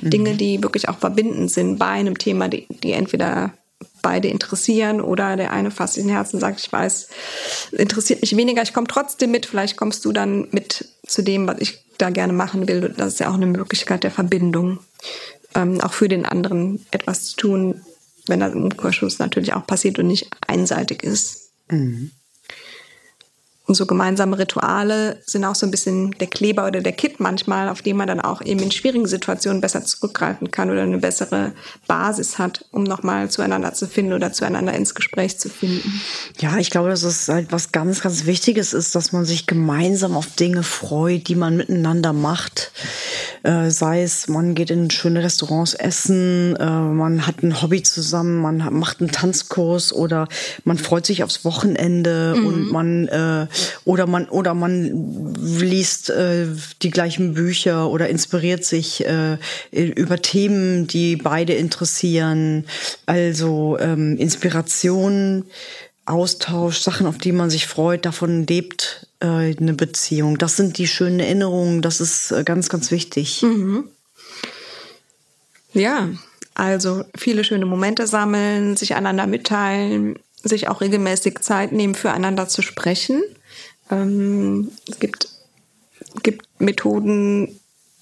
Mhm. 0.00 0.10
Dinge, 0.10 0.34
die 0.34 0.62
wirklich 0.62 0.88
auch 0.88 0.98
verbindend 0.98 1.50
sind 1.50 1.78
bei 1.78 1.86
einem 1.86 2.18
Thema, 2.18 2.48
die, 2.48 2.66
die 2.68 2.92
entweder 2.92 3.52
beide 4.02 4.28
interessieren 4.28 5.00
oder 5.00 5.36
der 5.36 5.52
eine 5.52 5.70
fasst 5.70 5.94
sich 5.94 6.04
in 6.04 6.10
Herzen 6.10 6.36
und 6.36 6.40
sagt, 6.40 6.60
ich 6.60 6.72
weiß, 6.72 7.08
interessiert 7.72 8.20
mich 8.20 8.36
weniger, 8.36 8.62
ich 8.62 8.72
komme 8.72 8.86
trotzdem 8.86 9.30
mit, 9.30 9.46
vielleicht 9.46 9.76
kommst 9.76 10.04
du 10.04 10.12
dann 10.12 10.48
mit 10.50 10.88
zu 11.06 11.22
dem, 11.22 11.46
was 11.46 11.60
ich 11.60 11.84
da 11.98 12.10
gerne 12.10 12.32
machen 12.32 12.68
will. 12.68 12.94
Das 12.96 13.14
ist 13.14 13.20
ja 13.20 13.30
auch 13.30 13.34
eine 13.34 13.46
Möglichkeit 13.46 14.04
der 14.04 14.10
Verbindung, 14.10 14.78
ähm, 15.54 15.80
auch 15.80 15.92
für 15.92 16.08
den 16.08 16.26
anderen 16.26 16.86
etwas 16.90 17.26
zu 17.26 17.36
tun, 17.36 17.80
wenn 18.26 18.40
das 18.40 18.52
im 18.52 18.64
Umkehrschluss 18.64 19.18
natürlich 19.18 19.54
auch 19.54 19.66
passiert 19.66 19.98
und 19.98 20.06
nicht 20.06 20.28
einseitig 20.46 21.02
ist. 21.02 21.50
Mhm. 21.70 22.12
Und 23.68 23.74
so 23.74 23.84
gemeinsame 23.84 24.38
Rituale 24.38 25.18
sind 25.26 25.44
auch 25.44 25.54
so 25.54 25.66
ein 25.66 25.70
bisschen 25.70 26.12
der 26.12 26.26
Kleber 26.26 26.66
oder 26.66 26.80
der 26.80 26.92
Kit 26.92 27.20
manchmal, 27.20 27.68
auf 27.68 27.82
den 27.82 27.98
man 27.98 28.08
dann 28.08 28.18
auch 28.18 28.40
eben 28.40 28.60
in 28.60 28.70
schwierigen 28.70 29.06
Situationen 29.06 29.60
besser 29.60 29.84
zurückgreifen 29.84 30.50
kann 30.50 30.70
oder 30.70 30.84
eine 30.84 30.96
bessere 30.96 31.52
Basis 31.86 32.38
hat, 32.38 32.64
um 32.70 32.84
nochmal 32.84 33.30
zueinander 33.30 33.74
zu 33.74 33.86
finden 33.86 34.14
oder 34.14 34.32
zueinander 34.32 34.72
ins 34.72 34.94
Gespräch 34.94 35.38
zu 35.38 35.50
finden. 35.50 36.00
Ja, 36.38 36.56
ich 36.56 36.70
glaube, 36.70 36.88
dass 36.88 37.02
es 37.02 37.28
halt 37.28 37.52
was 37.52 37.70
ganz, 37.70 38.00
ganz 38.00 38.24
Wichtiges 38.24 38.72
ist, 38.72 38.94
dass 38.94 39.12
man 39.12 39.26
sich 39.26 39.46
gemeinsam 39.46 40.16
auf 40.16 40.28
Dinge 40.28 40.62
freut, 40.62 41.28
die 41.28 41.34
man 41.34 41.58
miteinander 41.58 42.14
macht. 42.14 42.72
Äh, 43.42 43.68
sei 43.68 44.02
es, 44.02 44.28
man 44.28 44.54
geht 44.54 44.70
in 44.70 44.90
schöne 44.90 45.22
Restaurants 45.22 45.74
essen, 45.74 46.56
äh, 46.56 46.64
man 46.64 47.26
hat 47.26 47.42
ein 47.42 47.60
Hobby 47.60 47.82
zusammen, 47.82 48.38
man 48.38 48.56
macht 48.72 49.00
einen 49.00 49.12
Tanzkurs 49.12 49.92
oder 49.92 50.26
man 50.64 50.78
freut 50.78 51.04
sich 51.04 51.22
aufs 51.22 51.44
Wochenende 51.44 52.34
mhm. 52.34 52.46
und 52.46 52.72
man 52.72 53.08
äh, 53.08 53.46
oder 53.84 54.06
man 54.06 54.28
oder 54.28 54.54
man 54.54 55.34
liest 55.34 56.10
äh, 56.10 56.46
die 56.82 56.90
gleichen 56.90 57.34
Bücher 57.34 57.88
oder 57.90 58.08
inspiriert 58.08 58.64
sich 58.64 59.04
äh, 59.06 59.38
über 59.70 60.20
Themen, 60.20 60.86
die 60.86 61.16
beide 61.16 61.54
interessieren. 61.54 62.64
Also 63.06 63.76
ähm, 63.80 64.16
Inspiration, 64.16 65.44
Austausch, 66.06 66.78
Sachen, 66.78 67.06
auf 67.06 67.18
die 67.18 67.32
man 67.32 67.50
sich 67.50 67.66
freut, 67.66 68.06
davon 68.06 68.46
lebt 68.46 69.06
äh, 69.20 69.26
eine 69.26 69.74
Beziehung. 69.74 70.38
Das 70.38 70.56
sind 70.56 70.78
die 70.78 70.86
schönen 70.86 71.20
Erinnerungen. 71.20 71.82
Das 71.82 72.00
ist 72.00 72.30
äh, 72.30 72.44
ganz, 72.44 72.68
ganz 72.68 72.90
wichtig. 72.90 73.42
Mhm. 73.42 73.84
Ja, 75.74 76.08
also 76.54 77.04
viele 77.16 77.44
schöne 77.44 77.66
Momente 77.66 78.06
sammeln, 78.06 78.76
sich 78.76 78.94
einander 78.94 79.26
mitteilen, 79.26 80.18
sich 80.42 80.68
auch 80.68 80.80
regelmäßig 80.80 81.40
Zeit 81.40 81.72
nehmen, 81.72 81.94
füreinander 81.94 82.48
zu 82.48 82.62
sprechen. 82.62 83.22
Ähm, 83.90 84.70
es 84.88 84.98
gibt, 84.98 85.28
gibt 86.22 86.46
Methoden, 86.58 87.58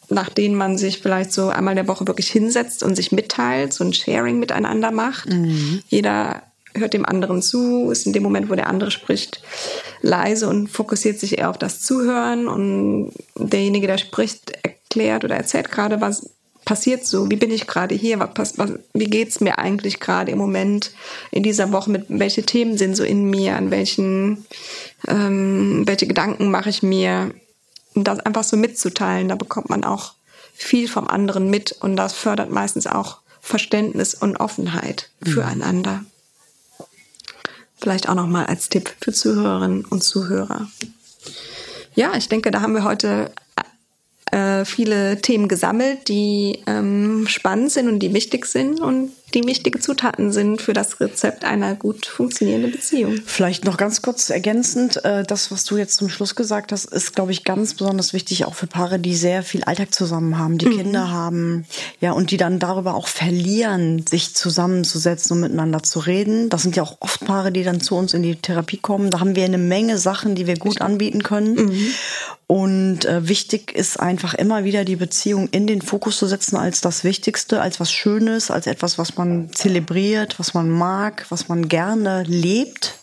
nach 0.09 0.29
denen 0.29 0.55
man 0.55 0.79
sich 0.79 1.01
vielleicht 1.01 1.33
so 1.33 1.49
einmal 1.49 1.75
der 1.75 1.89
Woche 1.89 2.07
wirklich 2.07 2.31
hinsetzt 2.31 2.83
und 2.83 2.95
sich 2.95 3.13
mitteilt, 3.13 3.73
so 3.73 3.85
ein 3.85 3.93
Sharing 3.93 4.39
miteinander 4.39 4.91
macht. 4.91 5.29
Mhm. 5.29 5.83
Jeder 5.89 6.43
hört 6.75 6.93
dem 6.93 7.07
anderen 7.07 7.43
zu, 7.43 7.91
ist 7.91 8.07
in 8.07 8.13
dem 8.13 8.23
Moment, 8.23 8.51
wo 8.51 8.55
der 8.55 8.69
andere 8.69 8.91
spricht, 8.91 9.43
leise 10.03 10.49
und 10.49 10.69
fokussiert 10.69 11.19
sich 11.19 11.39
eher 11.39 11.51
auf 11.51 11.59
das 11.59 11.81
Zuhören 11.81 12.49
und 12.49 13.13
derjenige, 13.35 13.87
der 13.87 13.99
spricht, 13.99 14.53
erklärt 14.63 15.25
oder 15.25 15.37
erzählt 15.37 15.71
gerade 15.71 16.01
was 16.01 16.31
passiert 16.67 17.07
so? 17.07 17.31
Wie 17.31 17.37
bin 17.37 17.51
ich 17.51 17.67
gerade 17.67 17.95
hier? 17.95 18.21
Was, 18.21 18.59
was, 18.59 18.73
wie 18.93 19.07
geht's 19.07 19.41
mir 19.41 19.59
eigentlich 19.59 20.01
gerade 20.01 20.33
im 20.33 20.39
Moment 20.39 20.93
in 21.31 21.43
dieser 21.43 21.73
Woche? 21.73 21.91
Mit 21.91 22.05
welche 22.09 22.43
Themen 22.43 22.77
sind 22.77 22.95
so 22.95 23.05
in 23.05 23.31
mir? 23.31 23.57
An 23.57 23.71
welchen 23.71 24.45
ähm, 25.09 25.85
welche 25.87 26.07
Gedanken 26.07 26.51
mache 26.51 26.69
ich 26.69 26.83
mir? 26.83 27.33
Und 27.95 28.05
das 28.05 28.21
einfach 28.21 28.45
so 28.45 28.59
mitzuteilen, 28.59 29.29
da 29.29 29.37
bekommt 29.37 29.71
man 29.71 29.83
auch 29.83 30.13
viel 30.53 30.89
vom 30.89 31.09
anderen 31.09 31.49
mit 31.49 31.73
und 31.73 31.97
das 31.97 32.13
fördert 32.13 32.51
meistens 32.51 32.87
auch 32.87 33.19
Verständnis 33.41 34.15
und 34.15 34.37
Offenheit 34.37 35.11
mhm. 35.21 35.31
füreinander. 35.31 36.05
Vielleicht 37.79 38.09
auch 38.09 38.15
noch 38.15 38.27
mal 38.27 38.47
als 38.47 38.69
Tipp 38.69 38.95
für 39.01 39.13
Zuhörerinnen 39.13 39.85
und 39.85 40.03
Zuhörer. 40.03 40.69
Ja, 41.95 42.15
ich 42.17 42.29
denke, 42.29 42.51
da 42.51 42.61
haben 42.61 42.75
wir 42.75 42.85
heute 42.85 43.31
äh, 44.33 44.65
viele 44.65 45.21
Themen 45.21 45.49
gesammelt, 45.49 46.09
die 46.09 46.61
ähm, 46.67 47.27
spannend 47.29 47.71
sind 47.71 47.89
und 47.89 48.01
die 48.01 48.13
wichtig 48.13 48.47
sind 48.47 48.81
und 48.81 49.13
die 49.35 49.45
wichtige 49.45 49.81
Zutaten 49.81 50.31
sind 50.33 50.63
für 50.63 50.73
das 50.73 51.01
Rezept 51.01 51.45
einer 51.45 51.75
gut 51.75 52.07
funktionierenden 52.07 52.71
Beziehung. 52.71 53.21
Vielleicht 53.27 53.65
noch 53.65 53.77
ganz 53.77 54.01
kurz 54.01 54.31
ergänzend, 54.31 55.05
äh, 55.05 55.25
das, 55.25 55.51
was 55.51 55.65
du 55.65 55.77
jetzt 55.77 55.97
zum 55.97 56.09
Schluss 56.09 56.37
gesagt 56.37 56.71
hast, 56.71 56.87
ist, 56.87 57.15
glaube 57.15 57.33
ich, 57.33 57.45
ganz 57.45 57.75
besonders 57.75 58.13
wichtig 58.13 58.45
auch 58.45 58.55
für 58.55 58.69
Paare, 58.69 58.99
die 58.99 59.17
sehr 59.17 59.43
viel 59.43 59.65
Alltag 59.65 59.93
zusammen 59.93 60.39
haben, 60.39 60.59
die 60.59 60.67
mhm. 60.67 60.77
Kinder 60.77 61.11
haben, 61.11 61.67
ja, 62.01 62.13
und 62.13 62.31
die 62.31 62.37
dann 62.37 62.61
darüber 62.61 62.95
auch 62.95 63.09
verlieren, 63.09 64.05
sich 64.09 64.35
zusammenzusetzen 64.35 65.37
und 65.37 65.41
miteinander 65.41 65.83
zu 65.83 65.99
reden. 65.99 66.49
Das 66.49 66.63
sind 66.63 66.77
ja 66.77 66.85
auch 66.85 66.97
oft 67.01 67.25
Paare, 67.25 67.51
die 67.51 67.65
dann 67.65 67.81
zu 67.81 67.97
uns 67.97 68.15
in 68.15 68.23
die 68.23 68.37
Therapie 68.37 68.79
kommen. 68.79 69.11
Da 69.11 69.21
haben 69.21 69.35
wir 69.35 69.45
eine 69.45 69.59
Menge 69.59 69.99
Sachen, 69.99 70.35
die 70.35 70.47
wir 70.47 70.57
gut 70.57 70.81
anbieten 70.81 71.23
können. 71.23 71.55
Mhm. 71.55 71.87
Und 72.49 73.05
äh, 73.05 73.29
wichtig 73.29 73.73
ist 73.75 73.99
einfach 73.99 74.35
immer 74.35 74.63
wieder 74.63 74.85
die 74.85 74.97
Beziehung 74.97 75.49
in 75.49 75.67
den 75.67 75.83
Fokus 75.83 76.19
zu 76.19 76.27
setzen 76.27 76.57
als 76.57 76.81
das 76.81 77.03
Wichtigste, 77.03 77.61
als 77.61 77.81
was 77.81 77.91
Schönes, 77.91 78.53
als 78.53 78.69
etwas, 78.69 78.99
was 78.99 79.17
man 79.17 79.51
zelebriert, 79.53 80.39
was 80.39 80.55
man 80.55 80.71
mag, 80.71 81.27
was 81.31 81.49
man 81.49 81.69
gerne 81.69 82.23
lebt 82.23 82.95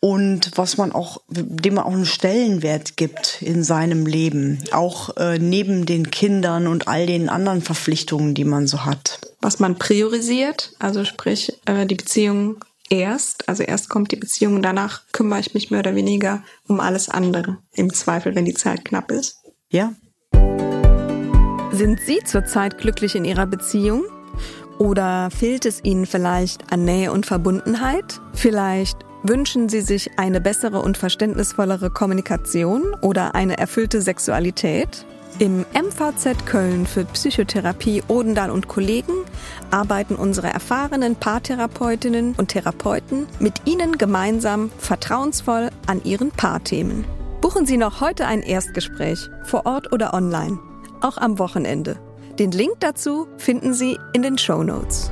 und 0.00 0.50
was 0.56 0.76
man 0.76 0.90
auch, 0.90 1.22
dem 1.28 1.74
man 1.74 1.84
auch 1.84 1.92
einen 1.92 2.06
Stellenwert 2.06 2.96
gibt 2.96 3.40
in 3.40 3.62
seinem 3.62 4.04
Leben, 4.04 4.62
auch 4.72 5.16
äh, 5.16 5.38
neben 5.38 5.86
den 5.86 6.10
Kindern 6.10 6.66
und 6.66 6.88
all 6.88 7.06
den 7.06 7.28
anderen 7.28 7.62
Verpflichtungen, 7.62 8.34
die 8.34 8.44
man 8.44 8.66
so 8.66 8.84
hat. 8.84 9.20
Was 9.40 9.60
man 9.60 9.78
priorisiert, 9.78 10.72
also 10.80 11.04
sprich 11.04 11.52
äh, 11.66 11.86
die 11.86 11.94
Beziehung 11.94 12.56
erst, 12.90 13.48
also 13.48 13.62
erst 13.62 13.88
kommt 13.88 14.12
die 14.12 14.16
Beziehung 14.16 14.56
und 14.56 14.62
danach 14.62 15.02
kümmere 15.12 15.40
ich 15.40 15.54
mich 15.54 15.70
mehr 15.70 15.80
oder 15.80 15.94
weniger 15.94 16.42
um 16.66 16.80
alles 16.80 17.08
andere, 17.08 17.58
im 17.74 17.92
Zweifel, 17.92 18.34
wenn 18.34 18.44
die 18.44 18.54
Zeit 18.54 18.84
knapp 18.84 19.10
ist. 19.10 19.42
Ja. 19.68 19.94
Sind 21.72 22.00
Sie 22.00 22.20
zurzeit 22.24 22.78
glücklich 22.78 23.16
in 23.16 23.24
Ihrer 23.24 23.46
Beziehung? 23.46 24.04
Oder 24.78 25.30
fehlt 25.30 25.66
es 25.66 25.82
Ihnen 25.84 26.06
vielleicht 26.06 26.72
an 26.72 26.84
Nähe 26.84 27.12
und 27.12 27.26
Verbundenheit? 27.26 28.20
Vielleicht 28.32 28.98
wünschen 29.22 29.68
Sie 29.68 29.80
sich 29.80 30.18
eine 30.18 30.40
bessere 30.40 30.80
und 30.80 30.98
verständnisvollere 30.98 31.90
Kommunikation 31.90 32.94
oder 33.00 33.34
eine 33.34 33.58
erfüllte 33.58 34.02
Sexualität? 34.02 35.06
Im 35.40 35.66
MVZ 35.72 36.46
Köln 36.46 36.86
für 36.86 37.04
Psychotherapie 37.06 38.04
Odendal 38.06 38.50
und 38.50 38.68
Kollegen 38.68 39.24
arbeiten 39.72 40.14
unsere 40.14 40.46
erfahrenen 40.46 41.16
Paartherapeutinnen 41.16 42.36
und 42.36 42.48
Therapeuten 42.48 43.26
mit 43.40 43.54
Ihnen 43.64 43.98
gemeinsam 43.98 44.70
vertrauensvoll 44.78 45.70
an 45.88 46.04
Ihren 46.04 46.30
Paarthemen. 46.30 47.04
Buchen 47.40 47.66
Sie 47.66 47.76
noch 47.76 48.00
heute 48.00 48.26
ein 48.26 48.42
Erstgespräch, 48.42 49.28
vor 49.42 49.66
Ort 49.66 49.92
oder 49.92 50.14
online, 50.14 50.60
auch 51.00 51.18
am 51.18 51.40
Wochenende. 51.40 51.98
Den 52.38 52.52
Link 52.52 52.74
dazu 52.78 53.26
finden 53.36 53.74
Sie 53.74 53.98
in 54.12 54.22
den 54.22 54.38
Show 54.38 54.62
Notes. 54.62 55.10